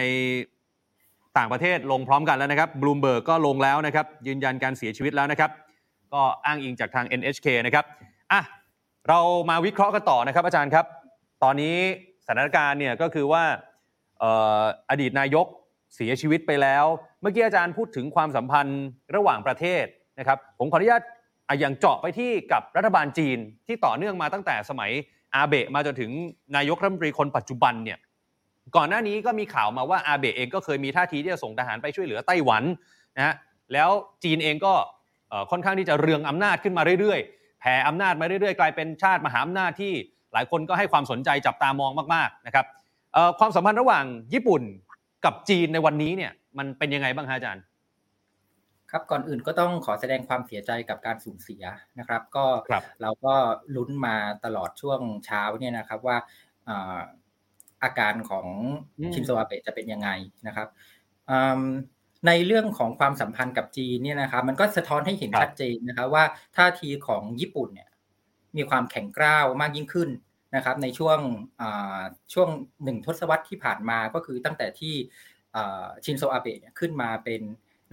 [1.37, 5.51] ต่างประเทศลงพร้อมกันแล้วนะครับบลูมเบิร์กก็ลงแล้วนะครับ ยืนยันการเสียชีวิตแล้วนะครับ
[6.13, 7.85] ก็อ้างอิงจากทาง NHK นะครับ
[8.31, 8.41] อะ
[9.09, 10.85] เรามาวิเคราะห์กันต่อนะครับ อาจารย์ครับ
[11.43, 11.75] ตอนนี้
[12.25, 13.43] สถานการณ์เนี่ยก็คือว่า
[14.23, 14.25] อ
[14.89, 15.45] อดีตนายก
[15.95, 16.85] เสียชีวิตไปแล้ว
[17.21, 18.83] เมื่อกี้อาจารย์พูดถึงความสัมพันธ์
[19.15, 19.85] ระหว่างประเทศ
[20.19, 21.03] นะครับ ผมขออนุญาต
[21.59, 23.37] อย่างเจาะไปที่กับรัฐบาลจีน
[23.67, 24.91] ที่ต่อเนื่องมาตั้งแต่สมัย
[25.35, 26.11] อาเบะมาจนถึง
[26.55, 27.99] นายกรัฐมนตรีคนปัจจุบันเนี่ย
[28.75, 32.63] ก่อนหน้านี้ก็มีข่าวมาว่าอาเบะเองก็เคยมีท่าทีที่จะส่งทหารไปช่วยเหลือไต้หวัน
[33.17, 33.35] นะฮะ
[33.73, 33.89] แล้ว
[34.23, 34.73] จีนเองก็
[35.51, 39.93] ค่อนข้างที่จะเรืองอำนาจขึ้นมาเรื่อยๆแผ่อำนาจมาเรื่อยๆ กลายเป็นชาติมหาอำนาจที่
[40.33, 42.65] หลายคนก็ให้ความสนใจจับตามองมากๆนะครับ
[43.39, 44.61] ความสัมพันธ์ระหว่างญี่ปุ่น
[45.25, 47.63] กับจีนในวันนี้เนี่ยมันเป็นยังไงบ้างฮะอาจารย์
[48.91, 51.63] ครับก่อนอื่นก็ต้องขอแสดงความเสียใจกับการสูญเสีย
[51.99, 53.33] นะครับ ก็ครับเราก็
[53.75, 56.17] ลุ้นมาตลอดช่วงเช้าเนี่ยนะครับว่า
[56.67, 57.01] อ่า
[57.83, 58.47] อาการของ
[58.99, 60.09] อืมชินโซอาเบะจะเป็นยังไง
[60.47, 60.67] นะครับ
[61.29, 61.61] อืม
[62.27, 66.23] ในเรื่องของความสัมพันธ์กับจีนเนี่ยนะครับมันก็สะท้อนให้เห็นครับชัดเจนนะครับว่า
[66.57, 67.89] ท่าทีของญี่ปุ่นเนี่ย
[68.57, 70.09] มีความแข็งกร้าวมากยิ่งขึ้น
[70.55, 71.19] นะครับ ในช่วง
[71.61, 71.99] อ่า
[72.33, 72.49] ช่วง
[72.83, 74.95] หนึ่งทศวรรษที่ผ่านมาก็คือตั้งแต่ที่
[75.55, 77.41] อ่าชินโซอาเบะเนี่ยขึ้นมาเป็น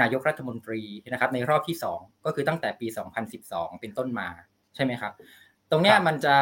[0.01, 0.83] นายกรัฐมนตรี
[1.13, 2.87] นะครับในรอบที่สองก็คือตั้งแต่ปี
[3.35, 4.29] 2012 เป็นต้นมา
[4.75, 5.13] ใช่ไหมครับ
[5.71, 6.37] ตรงเนี้ยครับมันจะ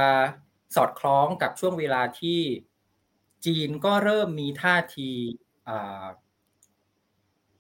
[0.77, 2.41] สอดคล้องกับช่วงเวลาที่
[3.47, 5.11] จีนก็เริ่มมีท่าที
[5.69, 6.05] อ่า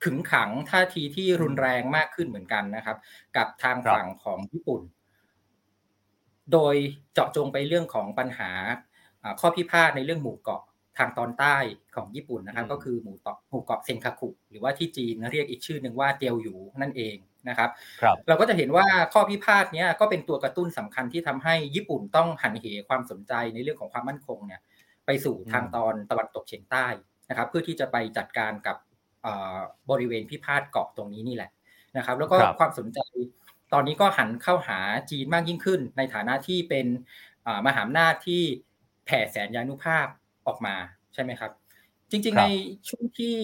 [0.05, 2.97] ขึงขังท่าทีที่รุนแรงมากขึ้นเหมือนกันนะครับ
[3.37, 4.83] กับทางครับฝั่งของญี่ปุ่น
[6.53, 6.75] โดย
[7.13, 8.51] เจาะจงไปเรื่องของปัญหา
[9.23, 10.63] อ่าข้อพิพาทในเรื่องหมู่เกาะ
[10.99, 11.57] ทางตอนใต้
[11.97, 17.17] ของญี่ปุ่นนะครับอืมก็คือหมู่เกาะหมู่เกาะเซนคาคุ หรือว่าที่จีนเรียกอีกชื่อหนึ่งว่าเตียวหยูนั่นเอง
[17.49, 17.71] นะครับ
[18.03, 24.61] ครับเราก็จะเห็นว่าข้อพิพาทเนี้ยก็เป็นตัวกระตุ้นสำคัญที่ทำให้ญี่ปุ่นต้องหันเหความสนใจในเรื่องของความมั่นคงเนี่ย
[25.07, 26.87] ไปสู่ทางตอนตะวันตกเฉียงใต้
[27.29, 28.77] นะครับ เพื่อที่จะไปจัดการกับ
[29.23, 29.59] เอ่อ
[29.91, 31.51] บริเวณพิพาทเกาะตรงนี้นี่แหละ
[31.97, 33.01] นะครับ แล้วก็ครับความสนใจ
[33.73, 34.79] ตอนนี้ก็หันเข้าหา
[35.11, 36.87] จีนมากยิ่งขึ้น ในฐานะที่เป็น
[37.47, 38.43] อ่ามหาอำนาจที่
[39.07, 40.07] แผ่แสนยานุภาพ
[40.49, 40.75] ออกมา
[41.15, 41.53] ใช่ไหมครับ
[42.11, 42.45] จริงครัๆบใน
[42.89, 43.37] ช่วงที่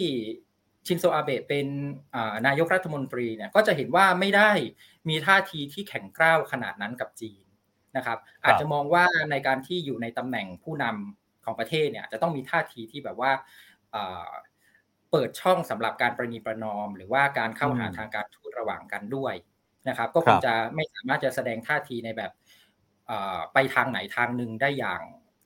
[0.86, 1.66] ชินโซอาเบะเป็น
[2.14, 4.50] อ่านายกรัฐมนตรีเนี่ยก็จะเห็นว่าไม่ได้
[5.08, 7.44] มีท่าทีที่แข็งกร้าวขนาดนั้นกับจีน
[7.96, 13.32] นะครับ อาจจะมองว่าในการที่อยู่ในตำแหน่งผู้นำของประเทศเนี่ยจะต้องมีท่าทีที่แบบว่า
[13.94, 14.30] อ่า
[15.10, 19.34] เปิดช่องสำหรับการประนีประนอม หรือว่าการเข้าหาอืมทางการทูตระหว่างกันด้วย
[19.88, 22.32] นะครับ ก็คครังบจะไม่สามารถจะแสดงท่าทีในแบบ
[23.10, 25.02] อ่าไปทางไหนทางหนึ่งได้อย่าง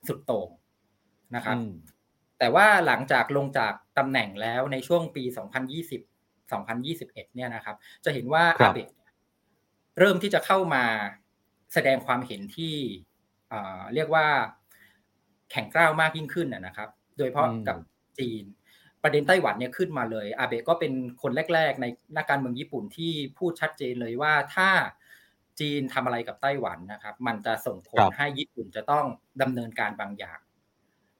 [0.07, 0.49] สุดโต่ง
[1.35, 1.71] นะครับอืม
[2.39, 5.23] แต่ว่าหลังจากลงจากตำแหน่งแล้วในช่วงปี
[5.89, 9.11] 2020 2021 เนี่ยนะครับ จะเห็นว่าครัอาบเบะเนี่ย
[9.99, 10.83] เริ่มที่จะเข้ามา
[11.73, 12.75] แสดงความเห็นที่
[13.51, 14.27] อ่าเรียกว่า
[15.51, 17.77] แข็งกร้าวมากยิ่งขึ้นนะนะครับ โดยเฉพาะอืมกับ
[18.19, 18.43] จีน
[19.03, 21.85] ประเด็นไต้หวันเนี่ยขึ้นมาเลย อาเบะก็เป็นคนแรก ๆ ใน
[22.17, 24.69] นักการเมืองญี่ปุ่นที่พูดชัดเจนเลยว่าถ้า
[25.59, 29.05] จีนทำอะไรกับไต้หวันนะครับ มันจะส่งผลครับให้ญี่ปุ่นจะต้อง
[29.41, 30.39] ดำเนินการบางอย่าง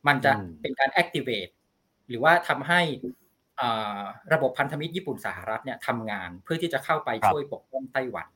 [0.07, 1.51] มันจะอืมเป็นการ activate
[2.09, 2.81] หรือว่าทำให้
[3.59, 3.99] อ่า
[4.33, 8.27] ระบบพันธมิตรญี่ปุ่นสหรัฐเนี่ยทำงานเพื่อที่จะเข้าไปครับช่วยปกป้องไต้หวัน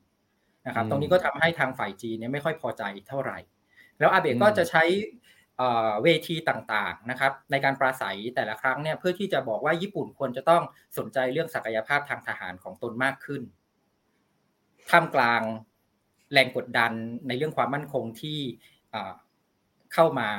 [0.68, 3.40] นะครับอืมตรงนี้ก็ทำให้ทางฝ่ายจีนเนี่ยไม่ค่อยพอใจเท่าไหร่
[4.00, 4.84] แล้วอาเบะอืมก็จะใช้
[5.58, 10.64] เอ่อเวทีต่างๆนะครับในการปราศัยแต่ละครั้งเนี่ยเพื่อที่จะบอกว่าญี่ปุ่นควรจะต้อง
[10.98, 13.42] สนใจเรื่องศักยภาพทางทหารของตนมากขึ้น
[14.90, 15.42] ท่ามกลาง
[16.34, 16.92] แรงกดดัน
[17.28, 18.40] ในเรื่องความมั่นคงที่
[18.92, 19.14] เอ่อ
[19.94, 20.30] เข้ามา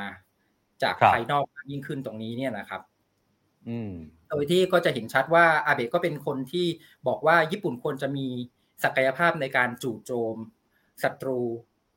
[0.82, 2.82] จากครับภายนอกมากยิ่งขึ้นตรงนี้เนี่ยนะครับ
[3.68, 3.92] อืม
[4.28, 6.66] โดยที่ก็จะเห็นชัดว่าอาเบะก็เป็นคนที่
[7.08, 8.26] บอกว่าญี่ปุ่นควรจะมี
[8.84, 10.36] ศักยภาพในการจู่โจม
[11.02, 11.40] ศัตรู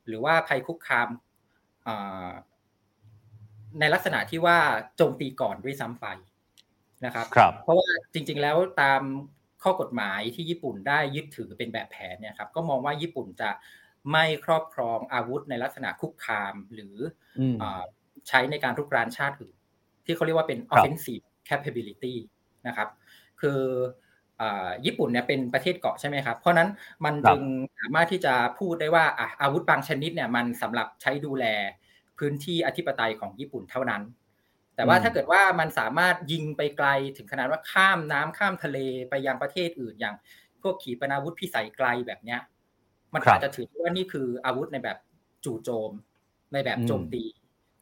[0.08, 1.10] หรือว่าภัยคุกคาม
[1.88, 2.32] อ่า
[3.80, 4.58] ในลักษณะที่ว่า
[4.98, 6.08] โจมตีก่อนด้วยซ้ำไป
[7.06, 9.02] นะครับครับเพราะว่าจริง ๆ แล้วตาม
[9.64, 13.50] ข้อกฎหมายที่ญี่ปุ่นได้ยึดถือเป็นแบบแผนเนี่ยครับ ก็มองว่าญี่ปุ่นจะ
[14.12, 16.96] ไม่ครอบครองอาวุธในลักษณะคุกคามหรือ
[17.40, 17.84] อืมอ่า
[18.28, 19.56] ใช้ในการรุกรานชาติอื่น
[20.06, 22.16] ที่เขาเรียกว่าเป็นครับ offensive capability
[22.68, 22.90] นะครับ
[23.42, 23.60] คือ
[24.42, 26.70] อาญี่ปุ่นเนี่ยเป็นประเทศเกาะใช่ไหมครับ เพราะฉะนั้น
[27.06, 27.44] มันครับจึง
[27.80, 31.46] สามารถที่จะพูดได้ว่าอะอาวุธบางชนิดเนี่ยมันสำหรับใช้ดูแล
[32.18, 34.02] พื้นที่อธิปไตยของญี่ปุ่นเท่านั้น
[34.76, 38.78] แต่ว่าอืมถ้าเกิดว่ามันสามารถยิงไปไกลถึงขนาดว่าข้ามน้ำข้ามทะเล
[39.10, 40.16] ไปยังประเทศอื่นอย่าง
[40.62, 42.40] พวกขีปนาวุธพิสัยไกลแบบเนี้ย
[43.14, 44.98] มันครับอาจจะถือว่านี่คืออาวุธในแบบ
[45.46, 45.92] จู่โจม
[46.54, 47.24] ในแบบอืมโจมตี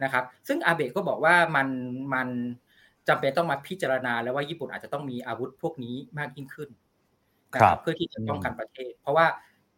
[0.03, 1.67] นะครับ ซึ่งอาเบะก็บอกว่ามัน
[2.13, 2.27] มัน
[3.08, 6.69] จำเป็นต้องมาพิจารณาแล้วว่าญี่ปุ่นอาจจะต้องมีอาวุธพวกนี้มากยิ่งขึ้น
[7.56, 9.27] นะคครัรับบเพื่อที่จะป้องกันประเทศ เพราะว่า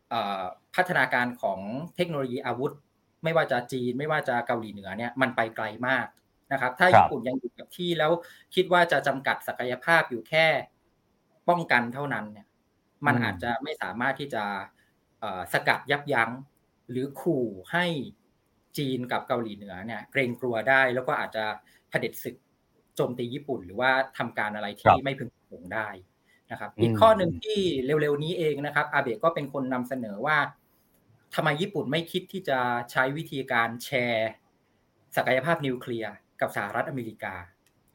[0.10, 0.44] เอ่อ
[0.76, 1.60] พัฒนาการของ
[1.96, 2.72] เทคโนโลยีอาวุธ
[3.24, 6.06] ไม่ว่าจะจีนไม่ว่าจะเกาหลีเหนือเนี่ยมันไปไกลมาก
[6.52, 8.12] นะครับ ถ้าครับญี่ปุ่นยังอยู่กับที่แล้ว
[8.56, 10.48] คิดว่าจะจำกัดศักยภาพอยู่แค่
[11.50, 12.48] ป้องกันเท่านั้นเนี่ย
[13.06, 14.44] มันอืมอาจจะไม่สามารถที่จะ
[15.20, 16.30] เอ่อสกัดยับยั้ง
[16.90, 17.86] หรือขู่ให้
[18.78, 21.46] จีนกับเกาหลีเหนือเนี่ยเกรงกลัวได้แล้วก็อาจจะ
[21.90, 22.36] เผด็จศึก
[22.96, 25.88] โจมตีญี่ปุ่น หรือว่าทำการอะไรครัที่บไม่พึงประสงค์ได้
[26.52, 30.38] นะครับอืมอีกข้อหนึ่งที่เร็วๆนี้เองนะครับ อาเบะก็เป็นคนนำเสนอว่า
[31.36, 32.60] ทำไมญี่ปุ่นไม่คิดที่จะ
[32.92, 34.30] ใช้วิธีการแชร์
[35.16, 37.36] ศักยภาพนิวเคลียร์กับสหรัฐอเมริกา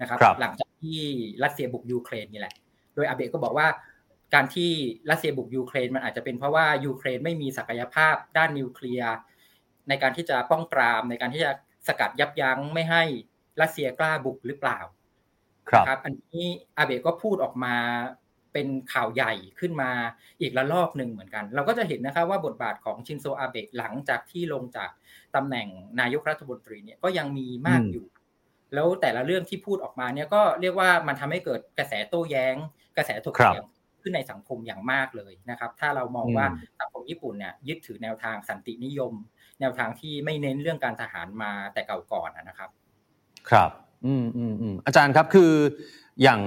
[0.01, 1.01] นะครับครับ หลังจากที่
[1.45, 2.55] รัสเซียบุกยูเครนนี่แหละ
[2.95, 3.69] โดยอาเบะก็บอกว่า
[4.35, 4.71] การที่
[5.11, 9.13] รัสเซียบุกยูเครนมันอาจจะเป็นเพราะว่ายูเครนไม่มีศักยภาพด้านนิวเคลียร์
[9.89, 11.53] ในการที่จะป้องปราม ในการที่จะ
[11.87, 13.03] สกัดยับยั้งไม่ให้
[13.61, 14.79] รัสเซียกล้าบุกหรือเปล่า
[15.69, 16.45] ครับนะครับอันนี้
[16.77, 17.75] อาเบะก็พูดออกมา
[18.53, 19.91] เป็นข่าวใหญ่ขึ้นมา
[20.41, 24.91] อีกระลอกหนึ่งเหมือนกัน เราก็จะเห็นนะครับว่าบทบาทของชินโซอาเบะหลังจากที่ลงจาก
[25.35, 25.69] ตำแหน่ง
[26.01, 28.07] นายกรัฐมนตรีเนี่ยก็ยังมีมากอืมอยู่
[28.75, 32.57] แล้วแต่ละเรื่องที่พูดออกมาเนี่ยก็เรียกว่ามันทำให้เกิดกระแสโต้แย้ง
[32.97, 33.65] กระแสถกเถียง
[34.03, 36.47] ขึ้นในสังคมอย่างมากเลยนะครับ ถ้าเรามองว่า
[36.81, 39.13] สังคมญี่ปุ่นเนี่ยยึดถือแนวทางสันตินิยม
[39.61, 42.71] แนวทางที่ไม่เน้นเรื่องการทหารมาแต่เก่าก่อนนะครับ
[43.51, 43.71] ครับ
[44.07, 45.53] อืมอืมอืมอาจารย์ครับคือ
[46.23, 46.41] อย่าง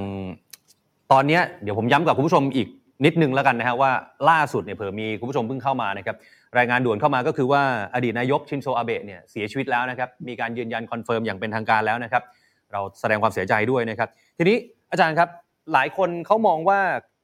[1.12, 2.68] ตอนนี้เดี๋ยวผมย้ำกับคุณผู้ชมอีก
[3.06, 3.92] นิดนึงแล้วกันนะฮะว่า
[4.30, 6.16] ล่าสุดเนี่ยเผื่อมีคุณผู้ชมเพิ่งเข้ามานะครับ
[6.58, 7.64] รายงานด่วนเข้ามาก็คือว่า
[7.96, 12.24] อดีตนายกชินโซอาเบะเนี่ยเสียชีวิตแล้วนะครับมีการยืนยันคอนเฟิร์มอย่างเป็นทางการแล้วนะครับ
[12.72, 14.58] เราแสดงความเสียใจด้วยนะครับ ทีนี้
[14.92, 15.30] อาจารย์ครับ
[15.74, 16.80] หลายคนเขามองว่า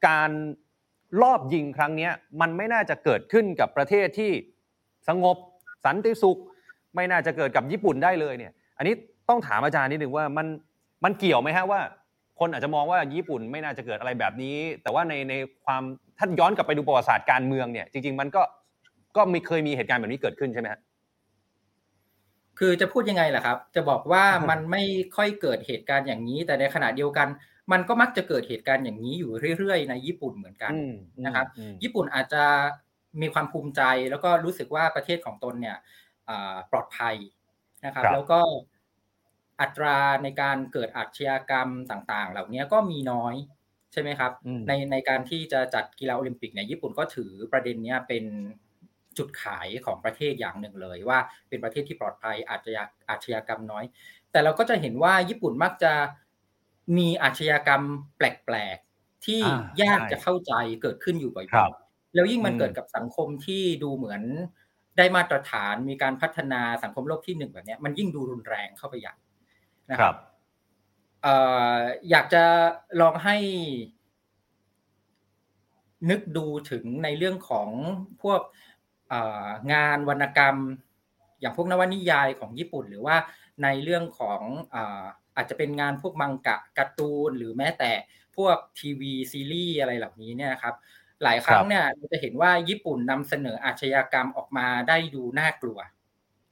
[0.08, 0.32] การ
[1.22, 2.10] ลอบยิงครั้งนี้
[2.42, 4.32] มันไม่น่าจะเกิดขึ้นกับประเทศที่
[5.10, 5.38] สงบ
[5.86, 6.38] สันติสุข
[6.96, 8.94] ไม่น่าจะเกิดกับญี่ปุ่นได้เลยเนี่ย อันนี้
[9.30, 10.48] ต้องถามอาจารย์นิดนึงว่ามัน
[11.04, 11.82] มันเกี่ยวไหมฮะว่า
[12.40, 15.34] คนอาจจะมองว่าญี่ปุ่นไม่น่าจะเกิดอะไรแบบนี้ แต่ว่าในใน
[15.66, 15.84] ความ
[16.20, 18.42] ท่านย้อนกลับไปดูประวัติศาสตร์การเมืองเนี่ย จริง ๆ มันก็
[19.16, 20.82] ก็มีเคยมีเหตุการณ์แบบนี้เกิดขึ้นใช่ไหมฮะ
[22.60, 24.84] คือจะพูดยังไงล่ะครับ จะบอกว่ามันไม่
[25.16, 27.28] ค่อยเกิดเหตุการณ์อย่างนี้ แต่ในขณะเดียวกัน
[27.72, 30.72] มันก็มักจะเกิดเหตุการณ์อย่างนี้อยู่เรื่อยๆ ในญี่ปุ่นเหมือนกัน
[31.26, 31.48] นะครับ
[31.84, 32.44] ญี่ปุ่นอาจจะ
[33.22, 35.78] มีความภูมิใจแล้วก็รู้สึกว่าประเทศของตนเนี่ย
[36.72, 37.16] ปลอดภัย
[37.86, 38.40] นะครับ แล้วก็
[39.62, 43.36] อัตราในการเกิดอาชญากรรมต่าง ๆ เหล่านี้ก็มีน้อย
[43.92, 44.32] ใช่ไหมครับ
[44.68, 48.24] ในในการที่จะจัดกีฬาโอลิมปิกเนี่ยญี่ปุ่นก็ถือประเด็นนี้เป็น
[49.18, 51.20] จุดขายของประเทศอย่างหนึ่งเลย ว่า
[51.50, 53.86] เป็นประเทศที่ปลอดภัยอาชญาอาชญากรรมน้อย
[54.32, 55.94] แต่เราก็จะเห็นว่าญี่ปุ่นมักจะ
[56.98, 57.82] มีอาชญากรรม
[58.18, 59.42] แปลกๆที่
[59.82, 64.22] ยากจะเข้าใจเกิดขึ้นอยู่บ่อยๆ แล้วยิ่งมันเกิดกับสังคมที่ดูเหมือน
[64.98, 69.16] ได้มาตรฐานมีการพัฒนาสังคมโลกที่หนึ่งแบบนี้มันยิ่งดูรุนแรงเข้าไปใหญ่
[69.92, 70.16] นะครับ
[72.10, 72.44] อยากจะ
[73.02, 73.38] ลองให้
[76.10, 77.70] นึกดูถึงในเรื่องของ
[78.22, 78.42] พวก
[79.74, 80.56] งานวรรณกรรม
[81.40, 83.18] อย่างพวกนวนิยายของญี่ปุ่น หรือว่า
[83.64, 84.42] ในเรื่องของ
[85.36, 87.92] อาจจะเป็นงานพวกมังกะการ์ตูน หรือแม้แต่
[88.38, 90.76] พวกทีวีซีรีส์อะไรเหล่านี้เนี่ยครับ
[91.24, 95.80] หลายครั้งเนี่ยเราจะเห็นว่าญี่ปุ่นนำเสนออาชญากรรมออกมาได้ดูน่ากลัว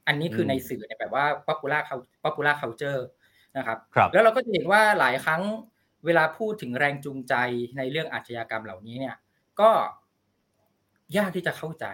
[0.06, 1.82] อันนี้คือในสื่อเนี่ยแบบว่า popular
[2.24, 3.02] popular culture
[3.56, 3.78] นะครับ
[4.12, 5.42] แล้วเราก็จะเห็นว่าหลายครั้ง
[6.06, 7.34] เวลาพูดถึงแรงจูงใจ
[7.76, 9.16] ในเรื่องอาชญากรรมเหล่านี้เนี่ย
[9.60, 9.70] ก็
[11.16, 11.86] ยากที่จะเข้าใจ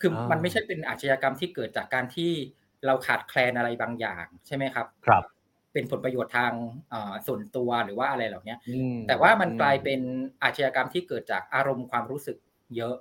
[0.00, 2.32] คือมันไม่ใช่เป็นอาชญากรรมที่เกิดจากการที่
[2.86, 5.24] เราขาดแคลนอะไรบางอย่างใช่ไหมครับ ครับ
[5.76, 6.52] เป็นผลประโยชน์ทาง
[7.26, 8.56] ส่วนตัวหรือว่าอะไรเหล่านี้
[9.06, 10.00] แต่ว่ามันกลายเป็น
[10.42, 12.36] อาชญากรรมที่เกิดจากอารมณ์ความรู้สึก
[12.76, 12.96] เยอะ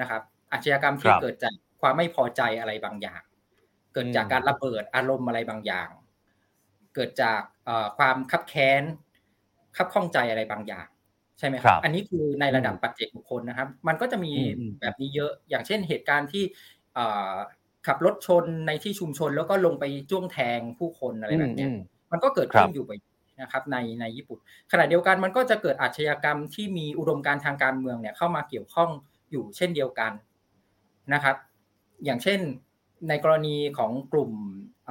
[0.00, 3.22] นะครับ อาชญากรรมที่เกิดจากความไม่พอใจอะไรบางอย่าง
[3.94, 5.88] เกิดจากการระเบิดอารมณ์อะไรบางอย่าง
[6.94, 7.40] เกิดจาก
[7.98, 8.82] ความคับแค้น
[9.76, 10.86] คับข้องใจอะไรบางอย่าง
[11.38, 14.32] ใช่ไหมครับ อันนี้คือในระดับปัจเจกบุคคลนะครับ มันก็จะมี
[14.80, 16.44] แบบนี้เยอะอย่างเช่นเหตุการณ์ที่
[17.86, 21.66] ขับรถชนในที่ชุมชนแล้วก็ลงไปจ้วงแทงผู้คนอะไรแบบนี้
[22.12, 23.00] มันก็เกิดขึ้นอยู่บ่อย
[23.42, 24.38] นะครับในในญี่ปุ่น
[24.72, 28.90] ขณะเดียวกันมันก็จะเกิดอาชญากรรมที่มีอุดมการทางการเมืองเนี่ยเข้ามาเกี่ยวข้อง
[29.30, 30.12] อยู่เช่นเดียวกัน
[31.14, 31.36] นะครับ
[32.04, 32.40] อย่างเช่น
[33.08, 34.32] ในกรณีของกลุ่ม
[34.88, 34.90] อ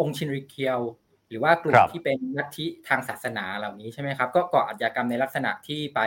[0.00, 0.80] องชินริเคียว
[1.28, 6.00] หรือว่ากลุ่มที่เป็นลัทธิทางศาสนาเหล่านี้ใช่ไหมครับ ก็ก่ออาชญากรรมในลักษณะที่ไป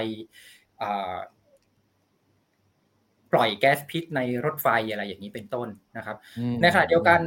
[3.31, 6.17] ปล่อยแก๊สพิษในรถไฟอะไรอย่างนี้เป็นต้นนะครับ
[6.61, 7.19] ในขณะเดียวกัน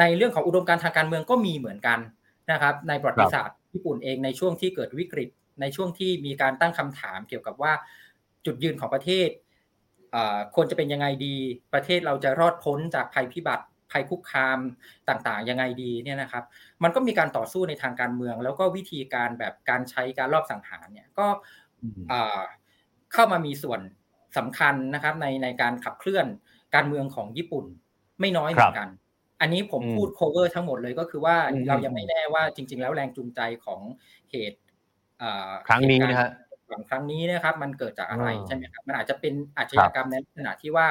[0.00, 1.98] ในเรื่องของอุดมการทางการเมืองก็มีเหมือนกัน
[2.50, 5.28] นะครับในประวัติศาสตร์ญี่ปุ่นเองในช่วงที่เกิดวิกฤต
[5.60, 7.72] ในช่วงที่มีการตั้งคำถามเกี่ยวกับว่า
[8.46, 9.28] จุดยืนของประเทศ
[10.54, 11.36] ควรจะเป็นยังไงดี
[11.74, 14.58] ประเทศเราจะรอดพ้นจากภัยพิบัติภัยคุกคาม
[15.08, 16.44] ต่างๆ ยังไงดีเนี่ยนะครับ
[16.82, 21.26] มันก็มีการต่อสู้ในทางการเมือง แล้วก็วิธีการแบบการใช้การรอบสังหารเนี่ยก็
[23.12, 23.80] เข้ามามีส่วน
[24.36, 26.26] สำคัญนะครับในในการขับเคลื่อน
[26.74, 27.64] การเมืองของญี่ปุ่น
[28.20, 28.88] ไม่น้อยเหมือนกัน
[29.40, 31.36] อันนี้ผมพูด cover ทั้งหมดเลยก็คือว่า
[31.68, 33.80] เรายังไม่แน่ว่าจริง ๆ แล้วแรงจูงใจของ
[34.30, 34.58] เหตุ
[35.68, 36.30] ครั้งนี้นะฮะ
[36.90, 40.88] ครั้งนี้นะครับ มันเกิดจากอะไรใช่ไหมครับมันอาจจะเป็นอาชญากรรมในลักษณะที่ว่า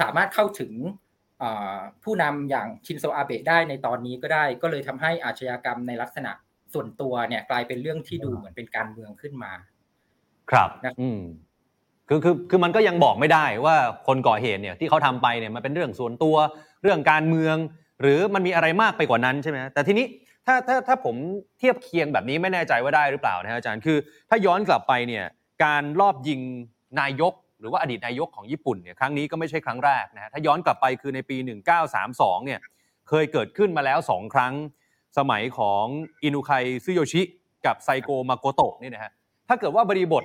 [0.00, 0.72] สามารถเข้าถึง
[2.04, 6.32] ผู้นำอย่างชินโซอาเบะได้ในตอนนี้ก็ได้ ก็เลยทำให้อาชญากรรมในลักษณะ
[6.74, 9.52] ส่วนตัวเนี่ย กลายเป็นเรื่องที่ดูเหมือนเป็นการเมืองขึ้นมา
[10.50, 10.68] ครับ
[11.00, 11.20] อืม
[12.08, 16.36] คือคือคือมันก็ยังบอกไม่ได้ว่าคนก่อเหตุเนี่ยที่เขาทำไปเนี่ยมันเป็นเรื่องส่วนตัว
[16.84, 17.56] เรื่องการเมือง
[18.02, 20.06] หรือมันมีอะไรมากไปกว่านั้นใช่ไหมแต่ทีนี้
[20.46, 21.16] ถ้าถ้าถ้าผม
[21.58, 25.24] เทียบเคียงแบบนี้ไม่แน่ใจว่าได้หรือเปล่านะอาจารย์คือ ถ้าย้อนกลับไปเนี่ย
[25.64, 26.40] การลอบยิง
[27.00, 31.36] นายก หรือว่าอดีตนายกของญี่ปุ่นเนี่ยครั้งนี้ก็ไม่ใช่ครั้งแรกนะฮะถ้าย้อนกลับไปคือในปี
[31.92, 32.60] 1932เนี่ย
[33.08, 34.54] เคยเกิดขึ้นมาแล้ว 2 ครั้ง
[35.18, 35.84] สมัยของ
[36.22, 36.50] อินุไค
[36.84, 37.22] ซึโยชิ
[37.66, 39.12] กับไซโตมาโกโตะนี่นะฮะ
[39.48, 40.24] ถ้าเกิดว่าบริบท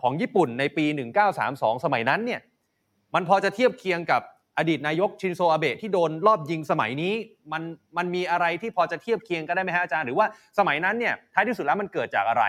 [0.00, 0.84] ของญี่ปุ่นในปี
[1.34, 2.40] 1932 สมัยนั้นเนี่ย
[3.14, 4.22] มันพอจะเทียบเคียงกับ
[4.58, 7.14] อดีตนายกชินโซอาเบะที่โดนลอบยิงสมัยนี้
[7.52, 7.62] มัน
[7.96, 10.26] มันมีอะไรที่พอจะเทียบเคียงกันได้ไหมฮะอาจารย์หรือว่า
[10.58, 12.44] สมัยนั้นเนี่ยท้ายที่สุดแล้วมันเกิดจากอะไร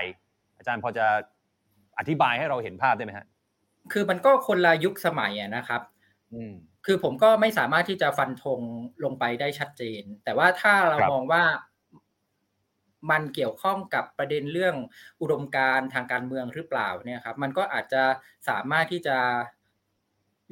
[0.58, 1.06] อาจารย์พอจะ
[2.00, 3.26] อธิบายให้เราเห็นภาพได้ไหมฮะ
[3.91, 5.82] คือมันก็คนละยุคสมัยอะนะครับ
[6.34, 6.54] อืม
[6.86, 8.60] คือผมก็ไม่สามารถที่จะฟันธง
[9.04, 11.44] ลงไปได้ชัดเจน แต่ว่าถ้าเราครับมองว่า
[13.12, 14.76] มันเกี่ยวข้องกับประเด็นเรื่อง
[15.22, 18.04] อุดมการณ์ทางการเมืองหรือเปล่าเนี่ยครับ มันก็อาจจะ
[18.50, 19.18] สามารถที่จะ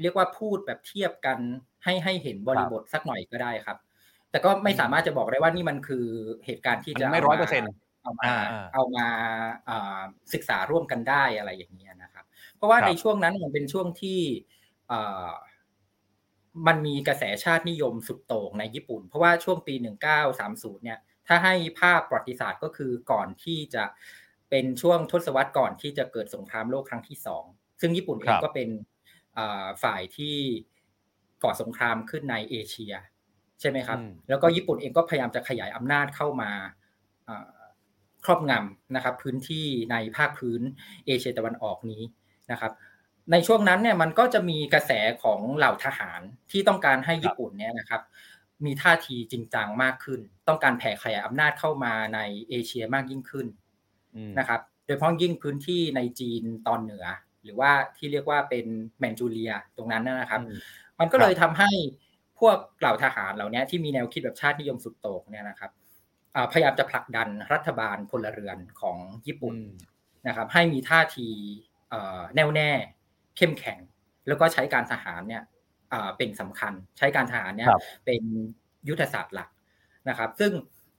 [0.01, 1.37] เรียกว่าพูดแบบเทียบกัน
[1.83, 3.77] ให้ให้เห็นบริบทสักหน่อยก็ได้ครับ
[4.31, 6.05] แต่ก็ไม่สามารถจะบอกได้ว่านี่มันคือ
[6.45, 9.05] เหตุการณ์ที่มันจะไม่าาร้อยเปอร์เซ็นต์เอามาอ่าอ่าเอามา
[9.69, 10.01] อ่า
[10.33, 12.25] ศึกษาร่วมกันได้อะไรอย่างเงี้ยนะครับ
[12.55, 14.19] เพราะว่าครับในช่วงนั้นมันเป็นช่วงที่
[14.91, 15.29] อ่า
[16.67, 19.73] มันมีกระแสชาตินิยมสุดโต่งในญี่ปุ่น เพราะว่าช่วงปี
[20.29, 23.83] 1930 เนี่ย ถ้าให้ภาพประวัติศาสตร์ก็คือก่อนที่จะ
[24.49, 27.43] เป็นช่วงทศวรรษก่อนที่จะเกิดสงครามโลกครั้งที่สอง
[27.81, 28.92] ซึ่งญี่ปุ่นเอครังบก็เป็นอ่า
[29.83, 30.37] ฝ่ายที่
[31.43, 32.93] ก่อสงครามขึ้นในเอเชีย
[33.59, 36.51] ใช่ไหมครับอืมแล้วก็ญี่ปุ่นเองก็พยายามจะขยายอำนาจเข้ามา
[37.27, 37.49] อ่า
[38.25, 40.61] ครอบงำนะครับ พื้นที่ในภาคพื้น
[41.05, 42.03] เอเชียตะวันออกนี้
[42.51, 42.71] นะครับ
[43.31, 44.91] ในช่วงนั้นเนี่ยมันก็จะมีกระแส
[45.23, 48.01] ของเหล่าทหารที่ต้องการให้ญี่ปุ่นเนี่ยนะครับ
[48.65, 52.19] มีท่าทีจริงจังมากขึ้น ต้องการแผ่ขยายอำนาจเข้ามาใน
[52.49, 53.47] เอเชียมากยิ่งขึ้น
[54.15, 57.05] อืมนะครับ โดยเฉพาะยิ่งพื้นที่ในจีนตอนเหนือ
[57.43, 58.65] หรือว่าที่เรียกว่าเป็น
[58.99, 60.57] แมนจูเรียตรงนั้นนะครับอืม
[60.99, 61.69] มันก็เลยทำให้
[62.39, 65.71] พวกเหล่าทหารเหล่านี้ที่มีแนวคิดแบบชาตินิยมสุดโต่งเนี่ยนะครับ
[66.35, 71.27] อ่าพยายามจะผลักดันรัฐบาลพลเรือนของญี่ปุ่นอืมนะครับ ให้มีท่าที
[71.89, 72.69] เอ่อแน่วแน่
[73.37, 73.79] เข้มแข็ง
[74.27, 75.43] แล้วก็ใช้การทหารเนี่ย
[75.93, 78.23] อ่าเป็นสำคัญ ใช้การทหารเนี่ยครับเป็น
[78.89, 79.49] ยุทธศาสตร์หลัก
[80.09, 80.51] นะครับ ซึ่ง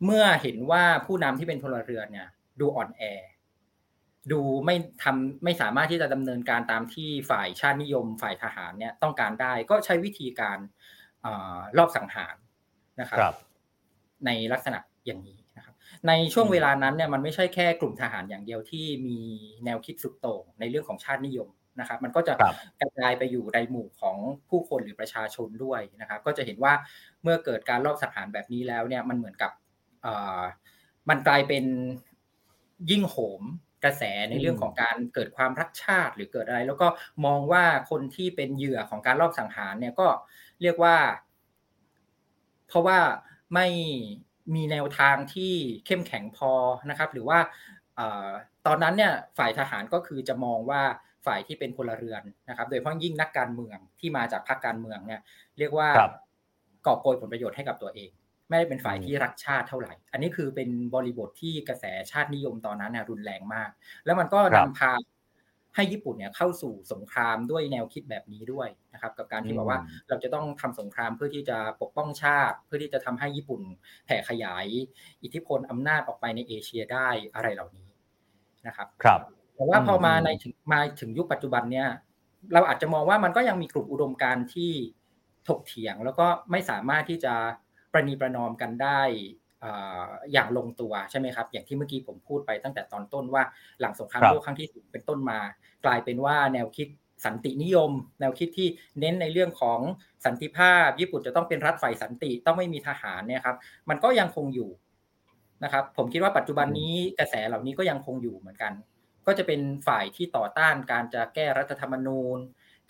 [0.05, 2.29] เมื่อเห็นว่าผู้นำที่เป็นพลเรือนเนี่ย
[2.61, 3.03] ดูอ่อนแอ
[4.33, 10.59] ดูไม่ทำไม่สามารถที่จะดำเนินการตามที่ฝ่ายชาตินิยม ฝ่ายทหารเนี่ยต้องการได้ก็ใช้วิธีการ
[11.25, 12.37] อารอบสังหาร
[13.01, 13.35] นะครับครับ
[14.27, 15.75] ในลักษณะอย่างนี้นะครับ
[16.09, 19.19] ในช่วงอืมเวลานั้นเนี่ยมันไม่ใช่แค่กลุ่มทหารอย่างเดียวที่มี
[19.65, 21.49] แนวคิดสุดโต่งในเรื่องของชาตินิยม
[21.81, 24.17] นะครับ มันก็จะครับกระจายไปอยู่ในหมู่ของ
[24.51, 26.73] ผู้คนหรือประชาชนด้วยนะครับ ก็จะเห็นว่า
[27.23, 29.53] เมื่อเกิดการลอบสังหารแบบนี้แล้วเนี่ยมันเหมือนกับ
[30.03, 30.43] เอ่อ
[31.09, 31.65] มันกลายเป็น
[32.91, 33.43] ยิ่งโหม
[33.85, 36.89] กระแสในเรื่องของการเกิดความรักชาติหรือเกิดอะไร แล้วก็
[37.27, 40.09] มองว่าคนที่เป็นเหยื่อของการลอบสังหารเนี่ยก็
[40.63, 40.97] เรียกว่า
[42.69, 42.99] เพราะว่า
[43.55, 43.67] ไม่
[44.55, 45.55] มีแนวทางที่
[45.87, 46.53] เข้มแข็งพอ
[46.91, 47.39] นะครับ หรือว่า
[47.97, 48.29] เอ่อ
[48.67, 50.83] ตอนนั้นเนี่ยฝ่ายทหารก็คือจะมองว่า
[51.27, 55.21] ฝ่ายที่เป็นพลเรือนนะครับ โดยเฉพาะยิ่งนักการเมืองที่มาจากพรรคการเมืองเนี่ย
[55.59, 56.13] เรียกว่าครับ
[56.87, 58.11] กอบโกยผลประโยชน์ให้กับตัวเอง
[58.49, 63.71] ไม่ได้เป็นฝ่ายอืมที่รักชาติเท่าไหร่ อันนี้คือเป็นบริบทที่กระแสชาตินิยมตอนนั้นนะรุนแรงมาก
[64.05, 64.93] แล้วมันก็ครันำบพา
[65.75, 73.63] ให้ญี่ปุ่นเนี่ยเข้าสู่สงครามด้วยแนวคิดแบบนี้ด้วยนะครับ กับการที่บอกว่าอืมเราจะต้องทำสงครามเพื่อที่จะปกป้องชาติ เพื่อที่จะทำให้ญี่ปุ่น
[74.05, 74.67] แผ่ขยาย
[75.23, 77.89] อิทธิพลอำนาจออกไปในเอเชียได้อะไรเหล่านี้
[78.67, 79.21] นะครับ ครับ
[79.55, 81.89] แต่ว่าพอมาอืมในถึงมาถึงยุคปัจจุบันเนี่ย
[82.53, 84.73] เราอาจจะมองว่ามันก็ยังมีกลุ่มอุดมการณ์ที่
[85.49, 87.35] ถกเถียง แล้วก็ไม่สามารถที่จะ
[87.95, 89.01] ประนีประนอมกันได้
[89.65, 93.43] อ่าอย่างลงตัวใช่ไหมครับ อย่างที่เมื่อกี้ผมพูดไปตั้งแต่ตอนต้นว่า
[93.81, 95.41] หลังสงครามครับโลกครั้งที่สองเป็นต้นมา
[95.85, 96.89] กลายเป็นว่าแนวคิด
[97.25, 98.69] สันตินิยม แนวคิดที่
[99.01, 99.81] เน้นในเรื่องของ
[100.25, 103.57] สันติภาพ ญี่ปุ่นจะต้องเป็นรัฐฝ่ายสันติต้องไม่มีทหารเนี่ยครับ
[103.89, 104.71] มันก็ยังคงอยู่
[105.65, 108.73] นะครับ ผมคิดว่าปัจจุบันนี้กระแสเหล่านี้ก็ยังคงอยู่เหมือนกัน
[109.27, 112.39] ก็จะเป็นฝ่ายที่ต่อต้านการจะแก้รัฐธรรมนูญ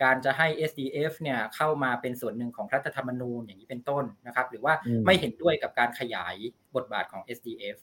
[0.02, 6.35] การจะให้ SDF เนี่ยเข้ามาเป็นส่วนหนึ่งของรัฐธรรมนูญอย่างนี้เป็นต้นนะครับ หรือว่าอืมไม่เห็นด้วยกับการขยาย
[6.76, 7.76] บทบาทของ SDF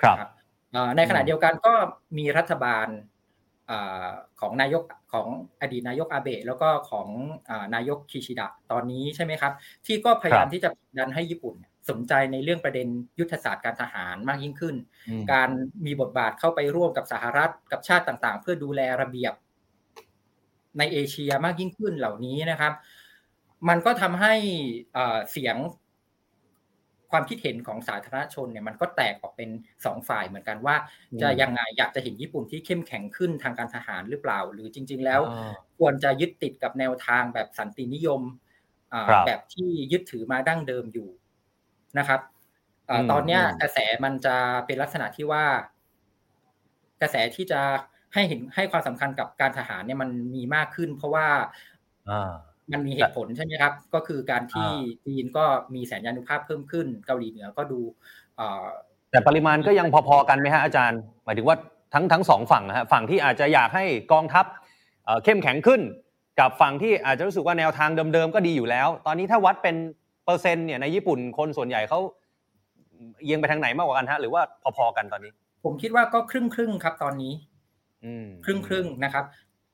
[0.00, 0.30] ครับครับ
[0.72, 1.74] เอ่อในขณะอืมเดียวกันก็
[2.18, 2.88] มีรัฐบาล
[3.66, 4.08] เอ่อ
[4.40, 5.28] ของนายกของ
[5.60, 7.08] อดีตนายกอาเบะแล้วก็ของ
[7.46, 9.52] เอ่อนายกคิชิดะตอนนี้ใช่ไหมครับ
[9.86, 14.76] ที่ก็พยายามที่จะผลักดันให้ญี่ปุ่นเนี่ยสนใจในเรื่องประเด็นยุทธศาสตร์การทหารมากยิ่งขึ้น
[15.08, 15.48] อืมการ
[15.86, 19.34] มีบทบาทเข้าไปร่วมกับสหรัฐกับชาติต่างๆ เพื่อดูแลระเบียบ
[20.78, 22.72] ในเอเชียมากยิ่งขึ้นเหล่านี้นะครับ
[23.68, 24.34] มันก็ทำให้
[24.92, 25.56] เอ่อเสียง
[27.10, 29.50] ความคิดเห็นของสาธารณชนเนี่ยมันก็แตกออกเป็น
[29.84, 30.76] สองฝ่ายเหมือนกันว่า
[31.12, 38.22] อืมจะยังไงอยากจะเห็นญี่ปุ่นที่เข้มแข็งขึ้นทางการทหารหรือเปล่า หรือจริง ๆ แล้วอ่าควรจะยึดติดกับแนวทางแบบสันตินิยม
[38.92, 41.08] อ่าครับแบบที่ยึดถือมาดั้งเดิมอยู่
[41.98, 42.20] นะครับ
[42.88, 45.44] อ่าอืมตอนเนี้ยอืมกระแสมันจะเป็นลักษณะที่ว่า
[47.02, 47.60] กระแสที่จะ
[48.14, 51.26] ให้เห็นให้ความสำคัญกับการทหารเนี่ยมันมีมากขึ้น เพราะว่า
[52.10, 52.32] อ่า
[52.72, 55.44] มันมีเหตุผลใช่ไหมครับ ก็คือการที่อ่าจีนก็
[55.74, 57.80] มีแสนยานุภาพเพิ่มขึ้น เกาหลีเหนือก็ดู
[58.36, 58.66] เอ่อ
[59.10, 61.56] แต่ปริมาณก็ยังพอๆกันไหมฮะอาจารย์ หมายถึงว่า
[61.94, 64.44] ทั้งทั้งสองฝั่งนะฮะฝั่งที่อาจจะอยากให้กองทัพ
[65.04, 65.80] เอ่อเข้มแข็งขึ้น
[66.40, 69.76] กับฝั่งที่อาจจะรู้สึกว่าแนวทางเดิมๆก็ดีอยู่แล้ว ตอนนี้ถ้าวัดเป็น
[70.24, 72.00] เปอร์เซ็นต์เนี่ยในญี่ปุ่นคนส่วนใหญ่เขา
[73.22, 74.42] เอียงไปทางไหนมากกว่ากันฮะหรือว่า
[74.76, 75.32] พอๆกันตอนนี้
[75.64, 77.51] ผมคิดว่าก็ครึ่งครึ่งครับตอนนี้อืม
[78.44, 79.24] ครึ่งครึ่งนะครับ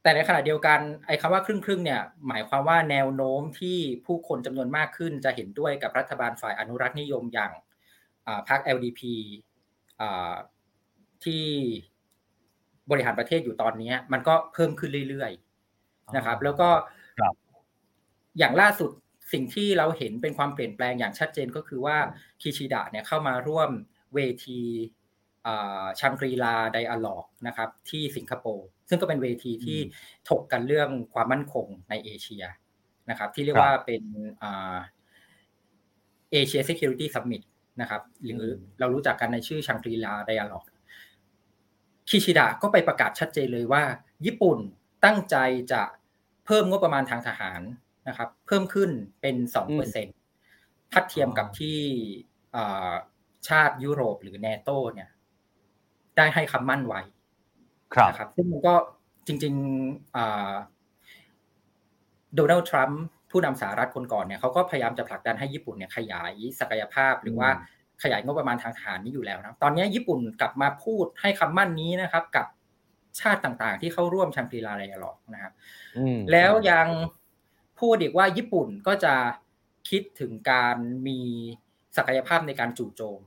[0.02, 7.52] แต่ในขณะเดียวกันไอ้คำว่าครึ่งครึ่งเนี่ยหมายความว่าแนวโน้มที่ผู้คนจำนวนมากขึ้นจะเห็นด้วยกับรัฐบาลฝ่ายอนุรักษ์นิยมอย่าง
[8.48, 9.00] พรรค LDP
[11.24, 11.46] ที่
[12.90, 16.68] บริหารประเทศอยู่ตอนนี้มันก็เพิ่มขึ้นเรื่อยๆนะครับ แล้วก็
[18.38, 18.90] อย่างล่าสุด
[19.32, 21.96] สิ่งที่เราเห็นเป็นความเปลี่ยนแปลงอย่างชัดเจนก็คือว่า
[22.40, 23.70] คิชิดะเนี่ยเข้ามาร่วม
[24.14, 24.60] เวที
[26.00, 29.78] Shangri-La Dialogue นะครับที่สิงคโปร์ซึ่งก็เป็นเวทีที่
[30.28, 32.44] ถกกันเรื่องความมั่นคงในเอเชีย
[33.10, 34.02] นะครับ ที่เรียกว่าเป็น
[36.32, 37.42] เอเชีย Security Summit
[37.80, 38.42] นะครับ หรือ
[38.80, 40.64] เรารู้จักกันในชื่อ Shangri-La Dialogue
[42.08, 43.82] คิชิดะก็ไปประกาศชัดเจนเลยว่า
[44.26, 44.58] ญี่ปุ่น
[45.04, 45.36] ตั้งใจ
[45.72, 45.82] จะ
[46.46, 47.60] เพิ่มงบประมาณทางทหาร
[48.08, 48.90] นะครับ เพิ่มขึ้น
[49.20, 50.06] เป็นสองเปอร์เซ็น
[50.92, 51.78] ทัดเทียมกับที่
[53.48, 55.10] ชาติยุโรปหรือเนโตเนี่ย
[56.18, 57.00] ได้ให้คำมั่นไว้
[58.08, 58.74] นะครับซึ่งมันก็
[59.26, 67.48] จริงๆโดนัลด์ทรัมป์ผู้นำสหรัฐคนก่อนเนี่ยเขาก็พยายามจะผลักดันให้ญี่ปุ่นเนี่ยขยายศักยภาพหรือว่า
[68.02, 72.46] ขยายงบประมาณทางทหารนี้อยู่แล้วนะตอนนี้ญี่ปุ่นกลับมาพูดให้คำมั่นนี้นะครับ กับ
[73.20, 75.52] ชาติต่างๆ ที่เข้าร่วมชังกรีลาไดอะล็อกนะครับ
[76.32, 76.86] แล้วยัง
[77.80, 79.14] พูดอีกว่าญี่ปุ่นก็จะ
[79.90, 81.18] คิดถึงการมี
[81.96, 83.20] ศักยภาพในการจู่โจม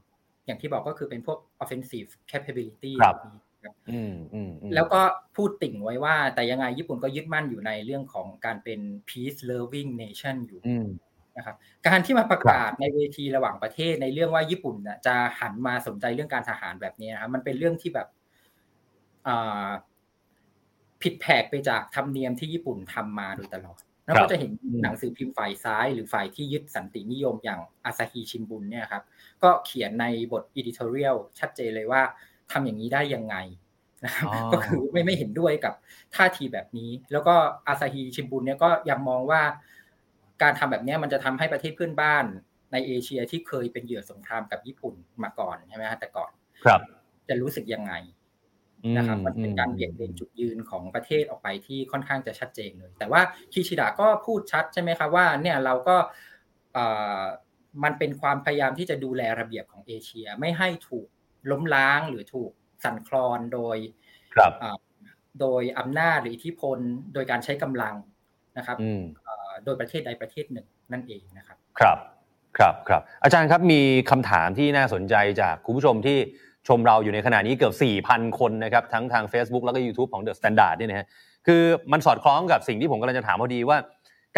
[0.45, 3.17] อย่างที่บอกก็คือเป็นพวก offensive capability ครับ
[4.75, 5.01] แล้วก็
[5.35, 10.61] พูดติ่งไว้ว่า แต่ยังไงญี่ปุ่นก็ยึดมั่นอยู่ในเรื่องของการเป็น peace loving nation อยู่
[11.37, 11.55] นะครับ
[11.87, 18.07] การที่มาประกาศในเวทีระหว่างประเทศในเรื่องว่าญี่ปุ่นจะหันมาสนใจเรื่องการทหารแบบนี้นะครับมันเป็นเรื่องที่แบบ
[21.01, 24.51] ผิดแผกไปจากธรรมเนียมที่ญี่ปุ่นทำมาโดยตลอดแล้วก็จะเห็น
[24.83, 29.03] หนังสือพิมพ์ฝ่ายซ้าย หรือฝ่ายที่ยึดสันตินิยมอย่างอาซาฮีชินบุนเนี่ยครับ
[29.43, 32.01] ก็เขียนในบท editorial ชัดเจนเลยว่า
[32.51, 33.35] ทำอย่างนี้ได้ยังไง
[34.05, 35.73] นะครับก็คือไม่ไม่เห็นด้วยกับ
[36.15, 37.35] ท่าทีแบบนี้ แล้วก็
[37.67, 39.41] อาซาฮีชินบุนเนี่ยก็ยังมองว่า
[40.41, 42.25] การทำแบบนี้มันจะทำให้ประเทศเพื่อนบ้าน
[42.71, 46.31] ในเอเชียที่เคยเป็นเหยื่อสงครามกับญี่ปุ่นมาก่อนใช่ไหมฮะแต่ก่อน
[46.65, 46.79] ครับ
[47.29, 47.93] จะรู้สึกยังไง
[48.97, 53.21] นะครับมันเป็นการเปลี่ยนเปลี่ยนจุดยืนของประเทศออกไปที่ค่อนข้างจะชัดเจนเลย แต่ว่า
[53.53, 55.95] คิชิดะก็พูดชัดใช่ไหมครับว่าเนี่ยเราก็
[57.83, 61.07] มันเป็นความพยายามที่จะดูแลระเบียบของเอเชีย ไม่ให้ถูก
[61.51, 62.51] ล้มล้างหรือถูก
[62.83, 63.77] สั่นคลอนโดย
[65.41, 66.77] โดยอำนาจหรืออิทธิพล
[67.13, 67.95] โดยการใช้กำลัง
[68.57, 68.77] นะครับ
[69.65, 71.97] โดยประเทศใดประเทศหนึ่งนั่นเองนะครับ ครับ
[72.57, 76.17] ครับครับอาจารย์ครับมีคำถามที่น่าสนใจจากคุณผู้ชมที่
[76.67, 77.73] ชมเราอยู่ในขณะนี้เกือบ
[78.07, 81.07] 4,000 คนนะครับ ทั้งทาง Facebook แล้วก็ YouTube ของ The Standard เนี่ยนะฮะ
[81.47, 81.61] คือ
[81.91, 83.77] มันสอดคล้องกับสิ่งที่ผมกำลังจะถามพอดีว่า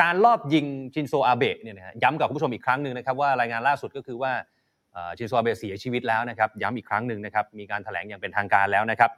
[0.01, 4.31] การลอบยิงชินโซอาเบะเนี่ยนะฮะย้ำกับคุณผู้ชมอีกครั้งหนึ่งนะครับว่ารายงานล่าสุดก็คือว่า
[5.17, 9.11] ชินโซอาเบะเสียชีวิตแล้วนะครับย้ำอีกครั้งหนึ่งนะครับมีการแถลงอย่างเป็นทางการแล้วนะครับ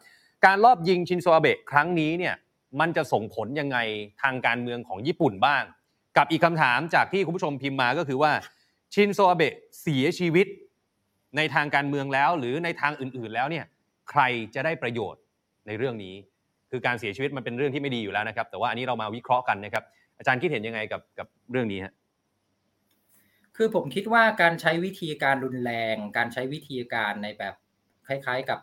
[0.45, 2.36] การลอบยิงชินโซอาเบะครั้งนี้เนี่ย
[2.80, 3.78] มันจะส่งผลยังไง
[4.21, 5.63] ทางการเมืองของญี่ปุ่นบ้าง
[6.17, 8.32] กับอีกคำถามจากที่คุณผู้ชมพิมพ์มาก็คือว่า
[8.93, 10.47] ชินโซอาเบะเสียชีวิต
[11.38, 13.65] ในทางการเมืองแล้วหรือในทางอื่น ๆแล้วเนี่ย
[14.09, 14.21] ใคร
[14.55, 15.21] จะได้ประโยชน์
[15.67, 16.15] ในเรื่องนี้
[16.71, 19.84] คือการเสียชีวิตมันเป็นเรื่องที่ไม่ดีอยู่แล้วนะครับ แต่ว่าอันนี้เรามาวิเคราะห์กันนะครับ
[20.18, 21.93] อาจารย์คิดเห็นยังไงกับกับเรื่องนี้ฮะ
[23.55, 27.55] คือผมคิดว่าการใช้วิธีการรุนแรง การใช้วิธีการในแบบ
[28.07, 28.59] คล้าย ๆกับ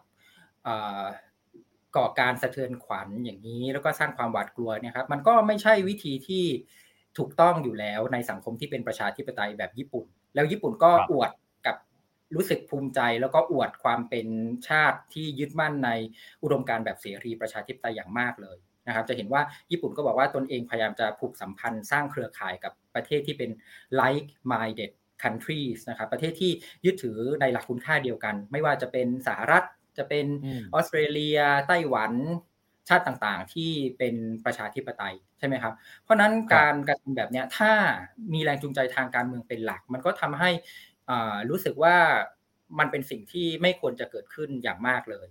[1.97, 6.45] ก่อการสะเทือนขวัญอย่างนี้ แล้วก็สร้างความหวาดกลัวเนี่ยครับ มันก็ไม่ใช่วิธีที่
[7.19, 11.31] ถูกต้องอยู่แล้วในสังคมที่เป็นประชาธิปไตยแบบญี่ปุ่น แล้วญี่ปุ่นก็อวด
[12.37, 14.27] รู้สึกภูมิใจ แล้วก็อวดความเป็น
[14.69, 15.91] ชาติที่ยึดมั่นใน
[16.43, 23.51] อุดมการแบบเสรีประชาธิปไตยอย่างมากเลย นะครับจะเห็นว่าญี่ปุ่นก็บอกว่าตนเองพยายามจะผูกสัมพันธ์สร้างเครือข่ายกับประเทศที่เป็น
[24.01, 24.91] like minded
[25.23, 26.53] countries นะครับประเทศที่
[26.85, 29.65] ยึดถือในหลักคุณค่าเดียวกัน ไม่ว่าจะเป็นสหรัฐ
[29.99, 30.27] จะเป็น
[30.75, 32.13] ออสเตรเลีย ไต้หวัน
[32.89, 34.15] ชาติต่างๆ ที่เป็น
[34.45, 37.73] ประชาธิปไตยใช่ไหมครับ เพราะนั้นการกระทำแบบนี้ถ้า
[38.33, 40.51] มีแรงจูงใจทางการเมืองเป็นหลัก มันก็ทำให้
[41.51, 41.97] รู้สึกว่า
[42.79, 45.27] มันเป็นสิ่งที่ไม่ควรจะเกิดขึ้นอย่างมากเลย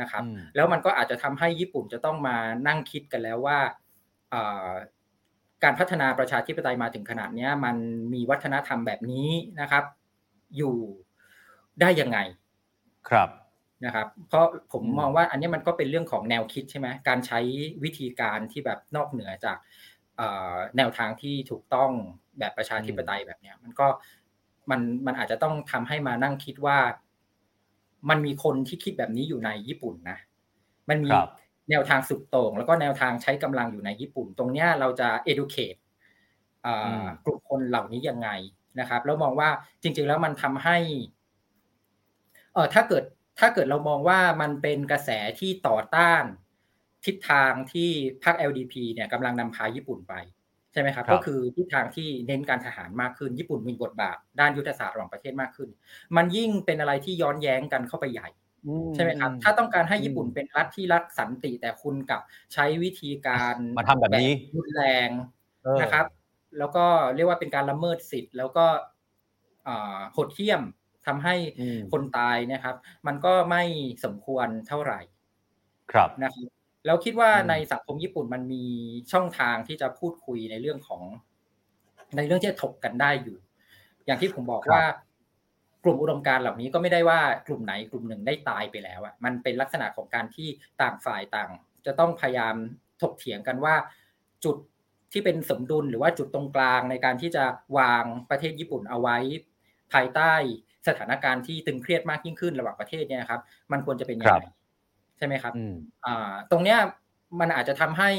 [0.00, 0.22] นะครับ
[0.54, 2.36] แล้วมันก็อาจจะทำให้ญี่ปุ่นจะต้องมา
[2.68, 3.58] นั่งคิดกันแล้วว่า
[5.64, 7.76] การพัฒนาประชาธิปไตยมาถึงขนาดนี้มัน
[8.14, 9.28] มีวัฒนธรรมแบบนี้
[9.60, 9.84] นะครับ
[10.56, 10.76] อยู่
[11.80, 12.18] ได้ยังไง
[13.08, 13.28] ครับ
[13.84, 17.40] นะครับ เพราะผมมองว่าอันนี้มันก็เป็นเรื่องของแนวคิดใช่ไหมการใช้
[17.84, 19.56] วิธีการที่แบบนอกเหนือจาก
[20.76, 21.90] แนวทางที่ถูกต้อง
[22.38, 23.86] แบบประชาธิปไตยแบบนี้มันก็
[24.70, 26.78] มันมันอาจจะต้องทำให้มานั่งคิดว่า
[28.08, 30.18] มันมีคนที่คิดแบบนี้อยู่ในญี่ปุ่นนะ
[30.88, 31.10] มันมี
[31.70, 35.78] แนวทางสุดโต่งแล้วก็แนวทางใช้กำลังอยู่ในญี่ปุ่น ตรงเนี้ยเราจะ educate
[37.24, 38.28] กลุ่มคนเหล่านี้ยังไง
[38.80, 39.50] นะครับ แล้วมองว่า
[39.82, 40.76] จริง ๆ แล้วมันทำให้
[42.54, 43.04] เออถ้าเกิด
[43.40, 46.24] ถ้าเกิดเรามองว่ามันเป็นกระแสที่ต่อต้าน
[47.04, 47.90] ทิศทางที่
[48.24, 50.14] พรรค LDP เนี่ยกำลังนำพาญี่ปุ่นไป
[50.72, 55.68] ใช่ไหมครับ ก็คือทิศทางที่เน้นการทหารมากขึ้น ญี่ปุ่นมีบทบาท ด้านยุทธศาสตร์ระหว่างประเทศมากขึ้น
[56.16, 58.28] มันยิ่งเป็นอะไรที่ย้อนแย้งกันเข้าไปใหญ่
[58.94, 62.20] ใช่ไหมครับ ถ้าต้องการให้ญี่ปุ่นเป็นรัฐที่รักสันติ แต่คุณกับ
[62.52, 65.08] ใช้วิธีการมาทำแบบนี้รุนแรง
[65.82, 66.06] นะครับ
[66.58, 68.66] แล้วก็เรียกว่าเป็นการละเมิดสิทธิ์ แล้วก็
[70.12, 70.62] โหดเหี้ยม
[71.06, 71.34] ทำให้
[71.92, 73.62] คนตายนะครับ มันก็ไม่
[74.04, 75.00] สมควรเท่าไหร่
[75.92, 78.64] ครับนะครับ แล้วคิดว่าในสังคมญี่ปุ่นมันมี
[79.12, 81.02] ช่องทางที่จะพูดคุยในเรื่องของ
[82.16, 83.36] ในเรื่องที่จะถกกันได้อยู่
[84.06, 84.82] อย่างที่ผมบอกว่า
[85.84, 90.48] กลุ่มอุดมการเหล่านี้ก็ไม่ได้ว่ากลุ่มไหนกลุ่มหนึ่งได้ตายไปแล้วอะมันเป็นลักษณะของการที่
[90.80, 91.50] ต่างฝ่ายต่าง
[91.86, 92.54] จะต้องพยายาม
[93.02, 93.74] ถกเถียงกันว่า
[94.44, 94.56] จุด
[95.12, 97.44] ที่เป็นสมดุลหรือว่าจุดตรงกลางในการที่จะ
[97.78, 99.16] วางประเทศญี่ปุ่นเอาไว้
[99.92, 100.32] ภายใต้
[100.88, 103.40] สถานการณ์ที่ตึงเครียดมากยิ่งขึ้นระหว่างประเทศเนี่ยครับ
[103.72, 105.54] มันควรจะเป็นยังไงใช่ไหมครับ
[106.06, 106.78] อ่าตรงเนี้ย
[107.40, 108.10] มันอาจจะทำให้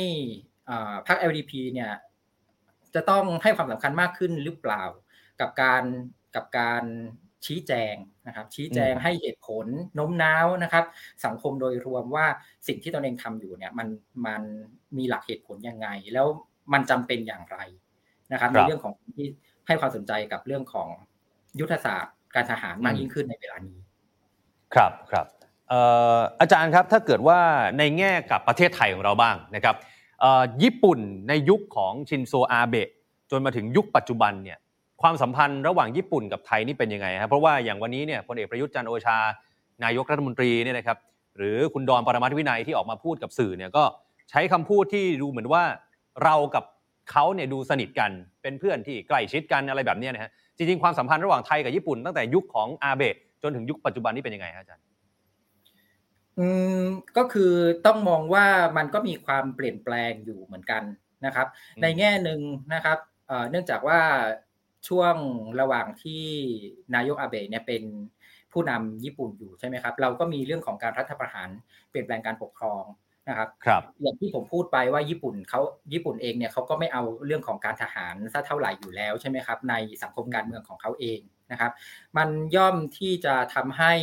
[0.69, 1.91] อ่าพรรค LDP เนี่ย
[2.95, 4.83] จะต้องให้ความสำคัญมากขึ้นหรือเปล่า
[5.39, 5.83] กับการ
[6.35, 6.83] กับการ
[7.45, 7.95] ชี้แจง
[8.27, 10.85] นะครับ ชี้แจงให้เหตุผลโน้มน้าวนะครับ
[11.25, 12.25] สังคมโดยรวมว่า
[12.67, 13.87] สิ่งที่ตนเองทำอยู่เนี่ยมัน
[14.25, 14.41] มัน
[14.97, 16.27] มีหลักเหตุผลยังไง แล้ว
[16.73, 17.57] มันจำเป็นอย่างไร
[18.31, 19.27] นะครับในเรื่องของที่
[19.67, 20.89] ให้ความสนใจกับเรื่องของ
[21.59, 23.79] ยุทธศาสตร์การทหารมากยิ่งขึ้นในเวลานี้
[24.73, 25.25] ครับครับ
[26.41, 27.39] อาจารย์ครับถ้าเกิดว่า
[27.77, 29.75] ในแง่กับประเทศไทยของเราบ้างนะครับ
[30.63, 30.99] ญี่ปุ่น
[31.29, 32.89] ในยุคของชินโซอาเบะ
[33.31, 34.57] จนมาถึงยุคปัจจุบันเนี่ย
[35.01, 39.17] ความสัมพันธ์ระหว่างญี่ปุ่นกับไทยนี่เป็นยังไงครับเพราะว่าอย่างวันนี้เนี่ยพลเอกประยุทธ์จันโอชา
[39.83, 40.97] นายกรัฐมนตรีเนี่ยนะครับ
[41.37, 43.83] หรือคุณดอนปรมัตถวินัยที่ออกมาพูดกับสื่อเนี่ยก็
[44.29, 45.63] ใช้คำพูดที่ดูเหมือนว่า
[46.23, 46.63] เรากับ
[47.11, 48.11] เขาเนี่ยดูสนิทกัน
[48.41, 54.83] เป็นเพื่อนที่ใกล้ชิดกันอะไรแบบนี้นะฮะจริงๆความสัมพันธ์ระหว่างไทยกับญี่ปุ่นตั้งแต่ยุคของอาเบะจนถึงยุคปัจจุบันนี่เป็นยังไงครับอาจารย์
[56.39, 56.79] อืม
[57.17, 57.53] ก็คือ
[57.85, 58.45] ต้องมองว่า
[58.77, 60.83] มันก็มีความเปลี่ยนแปลงอยู่เหมือนกัน
[61.25, 61.47] นะครับ
[61.81, 62.41] ในแง่หนึ่ง
[62.73, 62.97] นะครับ
[63.49, 63.99] เนื่องจากว่า
[64.87, 65.15] ช่วง
[65.61, 66.25] ระหว่างที่
[66.95, 67.83] นายกอาเบะเนี่ยเป็น
[68.51, 71.49] ผู้นำญี่ปุ่นอยู่ใช่ไหมครับ เราก็มีเรื่องของการรัฐประหาร
[71.89, 72.83] เปลี่ยนแปลงการปกครอง
[73.29, 75.61] นะครับครับอย่างที่ผมพูดไปว่าญี่ปุ่นเขา
[75.93, 81.19] ญี่ปุ่นเองเนี่ยเขาก็ไม่เอาเรื่องของการทหารซะเท่าไหร่อยู่แล้วใช่ไหมครับ ในสังคมการเมืองของเขาเอง
[81.51, 81.71] นะครับ
[82.17, 83.93] มันย่อมที่จะทำให้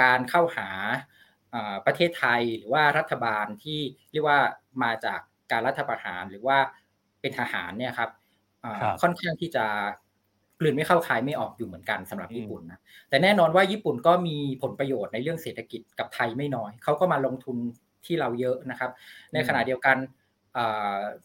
[0.00, 0.68] การเข้าหา
[1.86, 3.80] ประเทศไทยหรือว่ารัฐบาลที่
[4.12, 4.40] เรียกว่า
[4.82, 5.20] มาจาก
[5.52, 6.58] การรัฐประหารหรือว่า
[7.20, 8.10] เป็นทหารเนี่ยครับ
[9.02, 9.66] ค่อนข้างที่จะ
[10.60, 17.56] กลืนไม่เข้าคายไม่ออกอยู่เหมือนกันสำหรับญี่ปุ่นนะแต่แน่นอนว่าญี่ปุ่นก็มีผลประโยชน์ในเรื่องเศรษฐกิจกับไทยไม่น้อย เขาก็มาลงทุน
[18.06, 18.90] ที่เราเยอะนะครับ
[19.34, 19.96] ในขณะเดียวกัน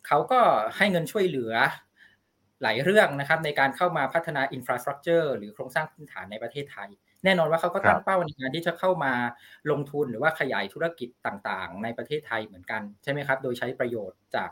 [0.07, 0.39] เขาก็
[0.77, 1.53] ให้เงินช่วยเหลือ
[2.63, 6.89] หลายเรื่องนะครับในการเข้ามาพัฒนาอินฟราสตรักเจอร์หรือโครงสร้างพื้นฐานในประเทศไทย
[7.23, 9.13] แน่นอนว่าเขาก็ตั้งเป้าในการที่จะเข้ามา
[9.71, 14.49] ลงทุนหรือว่าขยายธุรกิจต่างๆ ในประเทศไทยเหมือนกันใช่ไหมครับ โดยใช้ประโยชน์จาก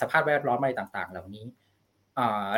[0.00, 1.46] สภาพแวดล้อมอะไรต่างๆ เหล่านี้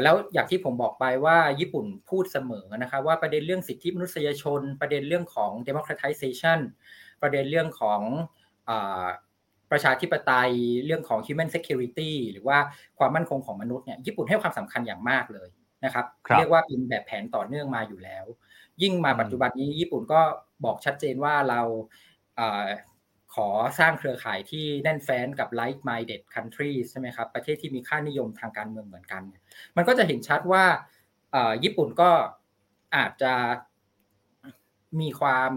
[0.02, 6.58] แล้วอย่างที่ผมบอกไปว่าญี่ปุ่นพูดเสมอนะครับว่าประเด็นเรื่องสิทธิมนุษยชน ประเด็นเรื่องของ democratization
[7.22, 8.00] ประเด็นเรื่องของ
[9.70, 10.52] ประชาธิปไตย
[10.84, 12.58] เรื่องของ human security หรือว่า
[12.98, 15.48] ความมั่นคงของมนุษย์เนี่ยญี่ปุ่นให้ความสำคัญอย่างมากเลย
[15.84, 18.24] นะครับรบเรียกว่าเป็นแบบแผนต่อเนื่องมาอยู่แล้ว
[18.82, 20.20] ยิ่งมาปัจจุบันนี้ญี่ปุ่นก็
[20.64, 21.60] บอกชัดเจนว่าเรา
[23.34, 23.48] ขอ
[23.78, 29.22] สร้างเครือข่ายที่แน่นแฟ้นกับ like minded countries ใช่ไหมครับ ประเทศที่มีค่านิยมทางการเมืองเหมือนกัน
[29.76, 30.64] มันก็จะเห็นชัดว่า
[31.64, 32.10] ญี่ปุ่นก็
[32.96, 33.34] อาจจะ
[35.00, 35.52] มีความ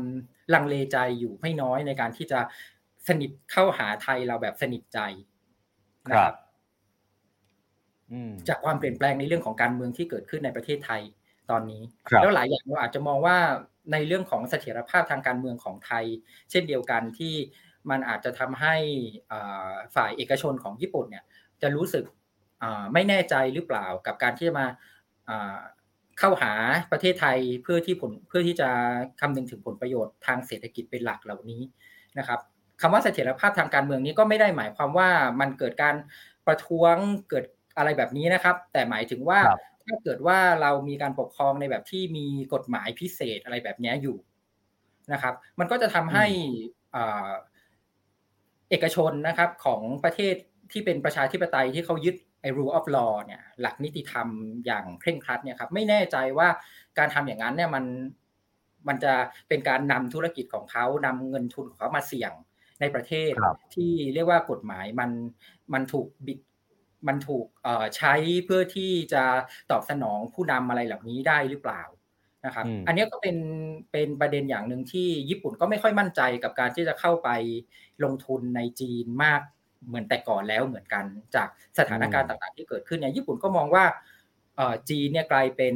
[0.54, 2.40] ลังเลใจอยู่ไม่น้อยในการที่จะ
[3.08, 5.00] สนิทเข้าหาไทยเราแบบสนิทใจ
[6.10, 6.36] นะครับ
[8.48, 11.02] จากความเปลี่ยนแปลงในเรื่องของการเมืองที่เกิดขึ้นในประเทศไทย
[11.50, 11.82] ตอนนี้
[12.22, 13.38] แล้วหลายอย่างเราอาจจะมองว่า
[13.92, 16.06] ในเรื่องของเสถียรภาพทางการเมืองของไทย
[16.52, 17.36] เช่นเดียวกันที่
[17.90, 18.76] มันอาจจะทำให้
[19.96, 21.24] ฝ่ายเอกชนของญี่ปุ่นเนี่ย
[21.62, 22.06] จะรู้สึก
[22.94, 24.68] ไม่แน่ใจหรือเปล่ากับการที่จะมา
[26.20, 26.54] เข้าหา
[26.92, 28.70] ประเทศไทยเพื่อที่ผลเพื่อที่จะ
[29.22, 31.62] คำนึงถึงผลประโยชน์ทางเศรษฐกิจเป็นหลักเหล่านี้
[32.18, 32.40] นะครับ
[32.82, 35.96] คำว่าเสถียรภาพทางการเมืองนี้ก็ไม่ได้หมายความว่ามันเกิดการ
[36.48, 36.96] ประท้วง
[37.30, 37.46] เกิด
[37.78, 39.40] อะไรแบบนี้นะครับ แต่หมายถึงว่า
[39.92, 44.18] ถ้าเกิดว่าเรามีการปกครองในแบบที่มีกฎหมายพิเศษอะไรแบบนี้อยู่
[45.14, 46.26] นะครับ มันก็จะทำให้
[48.70, 50.36] เอกชนนะครับของประเทศ
[50.72, 54.28] ที่เป็นประชาธิปไตยที่เขายึดไอ้ rule of law เนี่ยหลักนิติธรรม
[54.66, 56.48] อย่างเคร่งครัดเนี่ยครับไม่แน่ใจว่า
[56.98, 57.86] การทำอย่างนั้นเนี่ยมัน
[58.88, 59.14] มันจะ
[59.50, 62.32] เป็นการนำธุรกิจของเขานำเงินทุนของเขามาเสี่ยง
[62.82, 63.32] ในประเทศ
[63.76, 65.12] ที่เรียกว่ากฎหมายมัน
[65.74, 66.40] มันถูกบิด
[67.08, 67.46] มันถูก
[67.98, 68.14] ใช้
[68.46, 69.24] เพื่อที่จะ
[69.72, 71.84] ตอบสนองผู้นำอะไรเหล่านี้ได้หรือเปล่า
[72.46, 73.38] นะครับ อันนี้ก็เป็น
[73.92, 77.30] เป็นประเด็นอย่างหนึ่งที่ญี่ปุ่นก็ไม่ค่อยมั่นใจกับการที่จะเข้าไป
[78.04, 79.42] ลงทุนในจีนมาก
[79.88, 81.48] เหมือนแต่ก่อนแล้วเหมือนกันจาก
[81.78, 83.86] สถานการณ์ต่างๆ ที่เกิดขึ้นเนี่ยญี่ปุ่นก็มองว่า
[84.90, 85.76] จีนเนี่ยกลายเป็น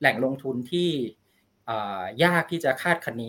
[0.00, 0.90] แหล่งลงทุนที่
[2.24, 3.22] ยากที่จะคาดคะเน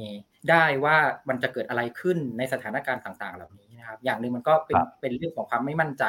[0.50, 0.98] ได้ว่า
[1.30, 6.04] มันจะเกิดอะไรขึ้นในสถานการณ์ต่างๆ เหล่านี้นะครับ อย่างหนึ่งมันก็เป็นเป็นเรื่องของความไม่มั่นใจ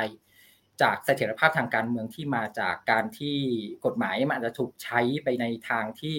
[0.83, 3.37] จากเสถียรภาพทางการเมืองที่มาจากการที่
[3.85, 6.15] กฎหมายมันอาจจะถูกใช้ไปในทางที่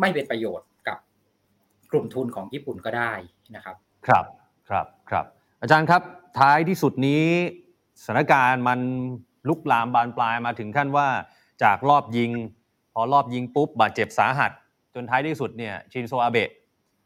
[0.00, 0.98] ไม่เป็นประโยชน์กับ
[1.90, 3.12] กลุ่มทุนของญี่ปุ่นก็ได้
[3.56, 4.24] นะครับ ครับ
[4.68, 5.24] ครับครับ
[5.62, 6.02] อาจารย์ครับ
[6.38, 7.24] ท้ายที่สุดนี้
[8.02, 8.80] สถานการณ์มัน
[9.48, 11.08] ลุกลามบานปลายมาถึงขั้นว่า
[11.62, 12.30] จากรอบยิง
[12.94, 14.50] พอรอบยิงปุ๊บบาดเจ็บสาหัส
[14.94, 16.50] จนท้ายที่สุดเนี่ยชินโซอาเบะ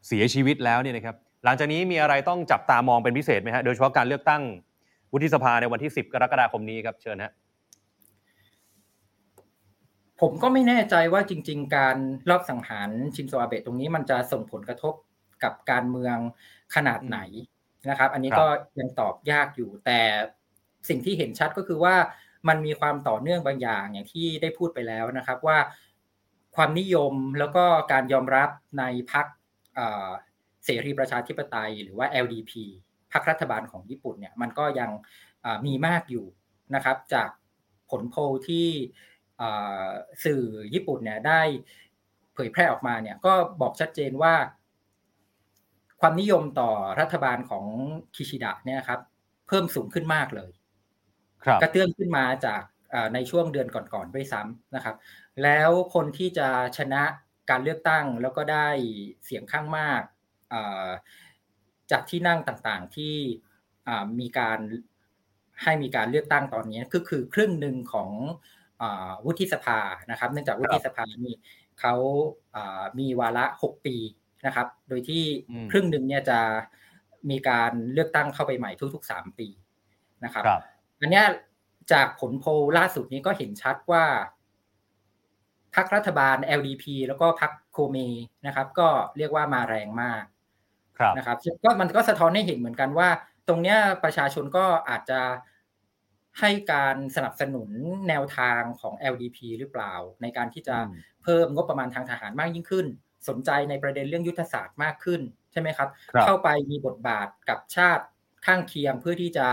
[0.07, 4.41] เสียชีวิตแล้วเนี่ยนะครับหลังจากนี้มีอะไรต้องจับตามองเป็นพิเศษไหมฮะโดยเฉพาะการเลือกตั้ง
[5.13, 7.33] วุฒิสภาในวันที่ 10 กรกฎาคมนี้ครับเชิญฮะ
[10.21, 11.97] ผมก็ไม่แน่ใจว่าจริง ๆ การ
[12.29, 14.93] รอบสังหารชินโซอาเบะตรงนี้มันจะส่งผลกระทบ
[15.43, 16.17] กับการเมือง
[16.75, 17.19] ขนาดไหน
[17.89, 18.45] นะครับ อันนี้ก็
[18.79, 19.99] ยังตอบยากอยู่ แต่
[20.89, 21.95] สิ่งที่เห็นชัดก็คือว่า
[22.47, 25.57] มันมีความต่อเนื่องบางอย่างอย่างที่ได้พูดไปแล้วนะครับว่า
[26.55, 28.49] ความนิยมแล้วก็การยอมรับ
[28.79, 29.25] ในพรรค
[30.65, 32.51] เสรีประชาธิปไตยหรือว่า LDP
[33.13, 34.89] พรรครัฐบาลของญี่ปุ่นเนี่ยมันก็ยัง
[35.65, 36.25] มีมากอยู่
[36.75, 37.29] นะครับ จาก
[37.89, 38.67] ผลโพลที่
[40.25, 40.43] สื่อ
[40.73, 41.41] ญี่ปุ่นเนี่ยได้
[42.33, 44.35] เผยแพร่ออกมาเนี่ยก็บอกชัดเจนว่า
[46.01, 47.65] ความนิยมต่อรัฐบาลของ
[48.15, 48.99] คิชิดะเนี่ยครับ
[49.47, 50.51] เพิ่มสูงขึ้นมากเลย
[51.61, 52.61] กระเตื้องขึ้นมาจาก
[53.13, 54.95] ในช่วงเดือนก่อนๆด้วยซ้ำนะครับ
[55.43, 56.47] แล้วคนที่จะ
[56.77, 57.03] ชนะ
[57.49, 58.67] การเลือกตั้งแล้วก็ได้
[59.25, 60.01] เสียงข้างมาก
[61.93, 63.15] จากที่นั่งต่างๆที่
[64.19, 64.59] มีการ
[65.63, 68.11] ให้มีการเลือกตั้งตอนนี้ก็คือครึ่งหนึ่งของ
[69.25, 69.79] วุฒิสภา
[70.11, 71.35] นะครับ เนื่องจากวุฒิสภานี่
[71.79, 71.95] เขา
[72.99, 73.95] มีวาระ 6 ปี
[74.45, 75.23] นะครับ โดยที่
[75.71, 76.39] ครึ่งหนึ่งเนี่ยจะ
[77.29, 79.47] มีการเลือกตั้งเข้าไปใหม่ทุก ๆ 3 ปี
[80.23, 80.43] นะครับ
[80.99, 81.23] อันนี้
[81.91, 84.05] จากผลโพลล่าสุดนี้ก็เห็นชัดว่า
[85.75, 87.97] พรรครัฐบาล LDP แล้วก็พรรคโคเม
[88.45, 88.87] นะครับ ก็
[89.17, 90.23] เรียกว่ามาแรงมาก
[91.17, 93.09] นะครับก็มันก็สะท้อนให้เห็นเหมือนกันว่า
[93.47, 95.21] ตรงเนี้ยประชาชนก็อาจจะ
[96.39, 97.69] ให้การสนับสนุน
[98.09, 100.77] แนวทางของ LDP หรือเปล่า ในการที่จะ
[101.23, 102.85] เพิ่มงบประมาณทางทหารมากยิ่งขึ้น
[103.27, 105.21] สนใจในประเด็นเรื่องยุทธศาสตร์มากขึ้น
[105.51, 105.89] ใช่ไหมครับ
[106.23, 108.05] เข้าไปมีบทบาทกับชาติ
[108.45, 109.47] ข้างเคียงเพื่อที่จะ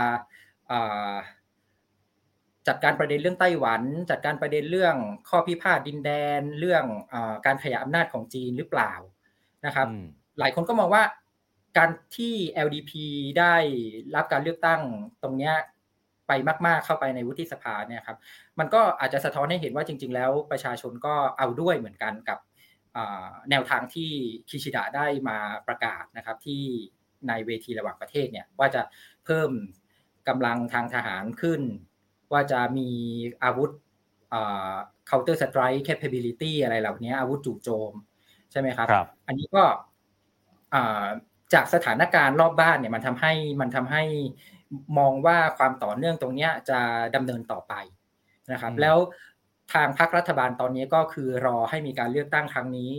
[2.67, 4.95] จัดการประเด็นเรื่องไต้หวัน จัดการประเด็นเรื่อง
[5.29, 6.83] ข้อพิพาทดินแดน เรื่อง
[7.13, 7.15] อ
[7.45, 8.93] การขยายอำนาจของจีนหรือเปล่า
[9.65, 9.87] นะครับ
[10.39, 11.03] หลายคนก็มองว่า
[11.77, 12.33] การที่
[12.65, 12.91] LDP
[13.39, 13.55] ได้
[14.15, 14.81] รับการเลือกตั้ง
[15.23, 15.53] ตรงนี้
[16.27, 16.31] ไป
[16.65, 18.17] มาก ๆ เข้าไปในวุฒิสภาเนี่ยครับ
[18.59, 22.39] มันก็อาจจะสะท้อนให้เห็นว่าจริง ๆ แล้วประชาชนก็เอาด้วยเหมือนกันกับ
[23.49, 24.11] แนวทางที่
[24.49, 26.63] คิชิดะได้มาประกาศนะครับที่
[27.27, 28.81] ในเวทีระหว่างประเทศเนี่ยว่าจะ
[29.25, 29.49] เพิ่ม
[30.27, 31.61] กำลังทางทหารขึ้น
[32.31, 32.89] ว่าจะมี
[33.43, 33.71] อาวุธ
[35.09, 37.93] counter strike capability อะไรเหล่านี้อาวุธจู่โจม
[38.51, 39.63] ใช่ไหมครับรบอันนี้ก็
[41.53, 44.03] จากสถานการณ์รอบบ้านเนี่ยมันทำให้มันทำให้
[44.97, 46.79] มองว่าความต่อเนื่องตรงนี้จะ
[47.15, 47.73] ดำเนินต่อไป
[48.51, 48.97] นะครับแล้ว
[49.73, 52.91] ทางพรรครัฐบาลตอนนี้ก็คือรอให้มีการเลือกตั้งครั้งนี้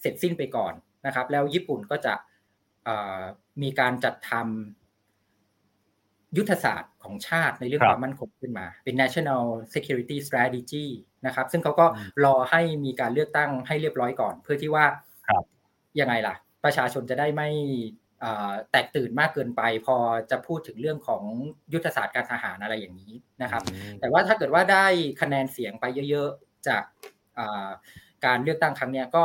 [0.00, 0.72] เสร็จสิ้นไปก่อน
[1.06, 2.14] นะครับ แล้วญี่ปุ่นก็จะ
[3.62, 10.86] มีการจัดทำยุทธศาสตร์ของชาติในเรื่องความมั่นคงขึ้นมา เป็น national security strategy
[11.26, 11.86] นะครับ ซึ่งเขาก็
[12.24, 14.84] รอให้มีการเลือกตั้งให้เรียบร้อยก่อน เพื่อที่ว่า
[16.00, 16.34] ยังไงล่ะ
[16.64, 17.48] ประชาชนจะได้ไม่
[18.70, 19.96] แตกตื่นมากเกินไป พอ
[20.30, 21.22] จะพูดถึงเรื่องของ
[21.72, 23.62] ยุทธศาสตร์การทหารอะไรอย่างนี้นะครับ
[24.00, 24.86] แต่ว่าถ้าเกิดว่าได้
[25.20, 26.82] คะแนนเสียงไปเยอะๆ จาก
[28.24, 29.22] การเลือกตั้งครั้งนี้ก็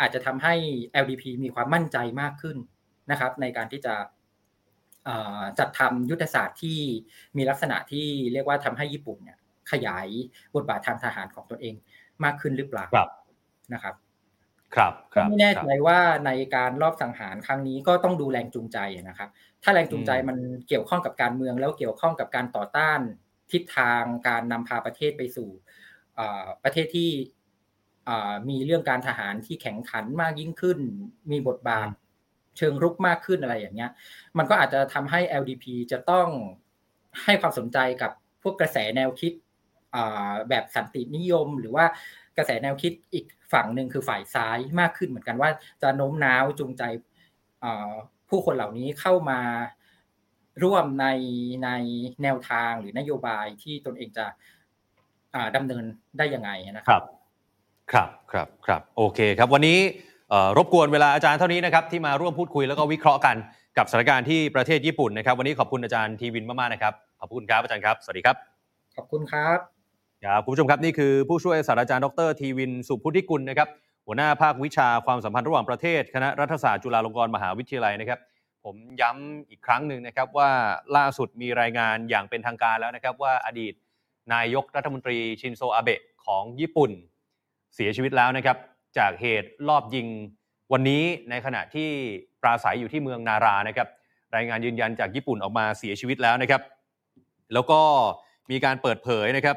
[0.00, 0.54] อาจจะทำให้
[1.02, 2.56] LDP มีความมั่นใจมากขึ้น
[3.10, 3.94] นะครับ ในการที่จะ
[5.58, 6.78] จัดทำยุทธศาสตร์ที่
[7.36, 9.38] มีลักษณะที่เรียกว่าทำให้ญี่ปุ่นเนี่ย
[9.70, 10.06] ขยาย
[10.54, 11.74] บทบาททางทหารของตนเอง
[12.24, 12.86] มากขึ้นหรือเปล่า
[13.74, 13.94] นะครับ
[14.76, 14.92] ครับ
[15.28, 19.28] ไม่แน่ใจว่าในการรอบสังหารครั้งนี้ก็ต้องดูแรงจูงใจนะครับ
[19.62, 20.36] ถ้าแรงจูงใจมัน
[20.68, 23.00] เกี่ยวข้องกับการเมือง แล้วเกี่ยวข้องกับการต่อต้าน
[23.52, 25.48] ทิศทางการนำพาประเทศไปสู่
[26.64, 27.10] ประเทศที่
[28.48, 30.78] มีเรื่องการทหารที่แข็งขันมากยิ่งขึ้น
[31.30, 31.88] มีบทบาท
[32.56, 33.90] เชิงรุกมากขึ้นอะไรอย่างเงี้ย
[34.38, 36.28] มันก็อาจจะทำให้ LDP จะต้อง
[37.24, 38.10] ให้ความสนใจกับ
[38.42, 39.32] พวกกระแสแนวคิด
[40.48, 41.86] แบบสันตินิยมหรือว่า
[42.36, 45.50] กระแสแนวคิดอีกฝั่งหนึ่งคือฝ่ายซ้ายมากขึ้นเหมือนกันว่า
[45.82, 46.82] จะโน้มน้าวจูงใจ
[48.28, 49.40] ผู้คนเหล่านี้เข้ามา
[50.62, 51.06] ร่วมใน
[51.64, 51.70] ใน
[52.22, 54.26] แนวทางหรือนโยบายที่ตนเองจะ
[55.34, 55.84] อ่าดำเนิน
[56.18, 57.02] ได้ยังไงนะคครับรับ
[57.92, 59.78] ครับครับครับโอเคครับวันนี้
[60.30, 63.36] เอ่อรบกวนเวลาอาจารย์เท่านี้นะครับที่มาร่วมพูดคุยแล้วก็วิเคราะห์กัน
[63.78, 68.36] กับสถานการณ์ที่ประเทศญี่ปุ่นนะครับ วันนี้ขอบคุณอาจารย์ทีวินมากๆนะครับขอบคุณครับอาจารย์ครับ สวัสดีครับ
[68.96, 69.75] ขอบคุณครับ
[70.24, 73.68] ครับคุณผู้ชมครับนี่คือผู้ช่วยศาสตราจารย์ดรทีวินสุพุทธิกุลนะครับ
[74.06, 78.20] หัวหน้าภาควิชาความสัมพันธ์ระหว่างประเทศ คณะรัฐศาสตร์จุฬาลงกรณ์มหาวิทยาลัยนะครับ
[78.64, 80.50] ผมย้ำอีกครั้งหนึ่งนะครับว่า
[80.96, 83.74] ล่าสุดมีรายงานอย่างเป็นทางการแล้วนะครับว่าอดีต
[84.34, 86.90] นายกรัฐมนตรีชินโซอาเบะของญี่ปุ่น
[87.74, 88.56] เสียชีวิตแล้วนะครับ
[88.98, 90.06] จากเหตุลอบยิง
[90.72, 91.90] วันนี้ในขณะที่
[92.42, 93.88] ปราศัยอยู่ที่เมืองนารานะครับ
[94.36, 96.62] รายงานยืนยันจากญี่ปุ่นออกมาเสียชีวิตแล้วนะครับ
[97.54, 97.80] แล้วก็
[98.50, 99.56] มีการเปิดเผยนะครับ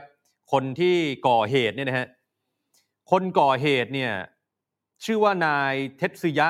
[0.52, 0.96] คนที่
[1.28, 2.08] ก่อเหตุเนี่ยนะฮะ
[3.12, 4.12] คนก่อเหตุเนี่ย
[5.06, 6.48] ชื่อว่านายเทตสึยะ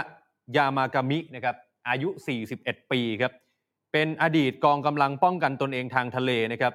[0.58, 1.56] ยามากามินะครับ
[1.88, 2.10] อายุ
[2.50, 3.34] 41 ปีครับ
[3.91, 6.74] เป็นอดีตกองกำลังป้องกันตนเองทางทะเลนะครับ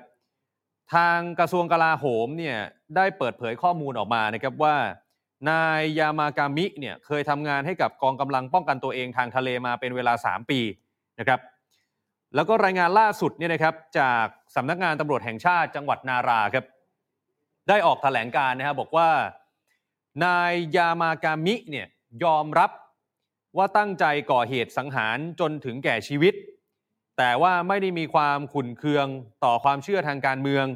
[0.95, 2.57] ทางกระทรวงกลาโหมเนี่ย
[2.97, 4.77] ได้เปิดเผยข้อมูลออกมานะครับว่า
[5.51, 10.61] นายยามากามิเนี่ยเคยทำงานให้กับกองกำลังป้องกันตัวเองทางทะเลมาเป็นเวลา 3 ปี
[11.18, 11.41] นะครับ
[12.35, 16.64] แล้วก็รายงานล่าสุดเนี่ยนะครับจากสำนักงานตำรวจแห่งชาติจังหวัดนาราครับ
[17.69, 19.11] ได้ออกแถลงการ์นะครับบอกว่า
[20.25, 21.87] นายยามากามิเนี่ย
[22.25, 22.71] ยอมรับ
[23.57, 26.35] ว่าตั้งใจก่อเหตุสังหารจนถึงแก่ชีวิต
[27.19, 29.07] แต่ว่าไม่ได้มีความขุนเคือง
[29.45, 30.67] ต่อความเชื่อทางการเมือง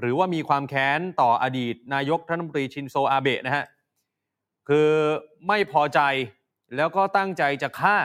[0.00, 3.64] หรือว่ามีความแค้นต่ออดีต นายกรัฐมนตรีชินโซอาเบะนะฮะ
[4.68, 4.90] คือ
[5.48, 6.00] ไม่พอใจ
[6.76, 7.96] แล้วก็ตั้งใจจะฆ่า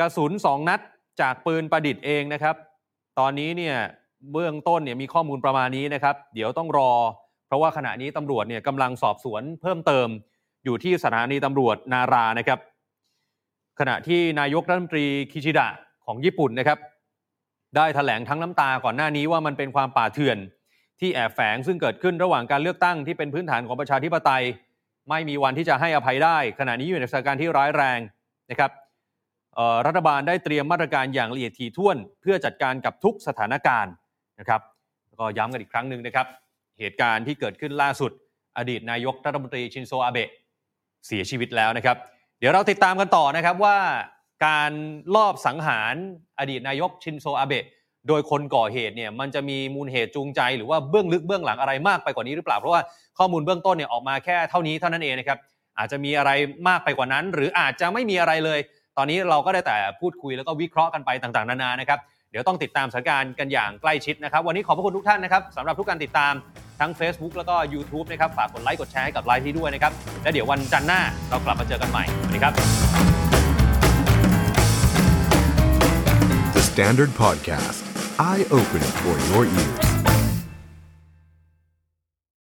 [0.00, 0.80] กระสุนสองนัด
[1.20, 2.56] จากปืนประดิษฐ์เองนะครับ
[3.18, 3.76] ตอนนี้เนี่ย
[4.30, 6.92] เบื้องต้นเนี่ยมีข้อมูลประมาณนี้นะครับ เดี๋ยวต้องรอ
[7.46, 10.08] เพราะว่าขณะนี้ตำรวจเนี่ยกำลังสอบสวนเพิ่มเติม
[10.64, 12.58] อยู่ที่สถานีตำรวจนารานะครับ
[13.80, 15.68] ขณะที่นายกรัฐมนตรีคิชิดะ
[16.06, 16.78] ของญี่ปุ่นนะครับ
[17.76, 20.38] ได้แถลงทั้งน้ำตาก่อนหน้านี้ว่ามันเป็นความป่าเถื่อน
[21.00, 24.44] ที่แอบแฝงซึ่งเกิดขึ้นระหว่างการเลือกตั้งที่เป็นพื้นฐานของประชาธิปไตย
[25.10, 27.98] ไม่มีวันที่จะให้อภัยได้ ขณะนี้อยู่ในสถานการณ์ที่ร้ายแรง
[28.50, 28.70] นะครับ
[29.86, 33.92] รัฐบาลได้เตรียมมาตรการอย่างละเอียดถี่ถ้วน เพื่อจัดการกับทุกสถานการณ์
[34.40, 34.60] นะครับ
[35.08, 36.26] แล้วก็ย้ำกันอีกครั้งหนึ่งนะครับ
[36.78, 38.12] เหตุการณ์ที่เกิดขึ้นล่าสุด
[38.58, 40.30] อดีตนายกรัฐมนตรีชินโซอาเบะ
[41.06, 41.96] เสียชีวิตแล้วนะครับ
[42.38, 43.78] เดี๋ยวเราติดตามกันต่อนะครับว่า
[44.46, 44.72] การ
[45.16, 45.94] ลอบสังหาร
[46.38, 47.64] อดีตนายกชินโซอาเบะ
[48.08, 52.82] โดยคนก่อเหตุเนี่ยมันจะมีมูลเหตุจูงใจ หรือว่าเบื้องลึกเบื้องหลังอะไรมากไปกว่านี้หรือเปล่าเพราะว่า
[53.18, 55.38] ข้อมูลเบื้องต้นเนี่ยออกมาแค่เท่านี้เท่านั้นเองนะครับ
[55.78, 56.30] อาจจะมีอะไร
[56.68, 58.58] มากไปกว่านั้น หรืออาจจะไม่มีอะไรเลย
[58.96, 62.00] ตอนนี้เราก็ได้แต่พูดคุยแล้วก็วิเคราะห์กันไปต่างๆ นานานะครับ
[62.32, 66.32] เดี๋ยวต้องติดตามสถานการณ์กันอย่างใกล้ชิดนะครับ วันนี้ขอบพระคุณทุกท่านนะครับสำหรับทุกการติดตาม
[66.80, 72.52] ทั้ง Facebook แล้วก็ YouTube นะครับ ฝากกดไลค์กดแชร์ให้กับไลฟ์ที่ด้วยนะครับ และเดี๋ยววันจันทร์หน้าเรากลับมาเจอกันใหม่สวัสดีครับ
[76.56, 77.82] The Standard Podcast,
[78.30, 79.91] eye Open for your ears.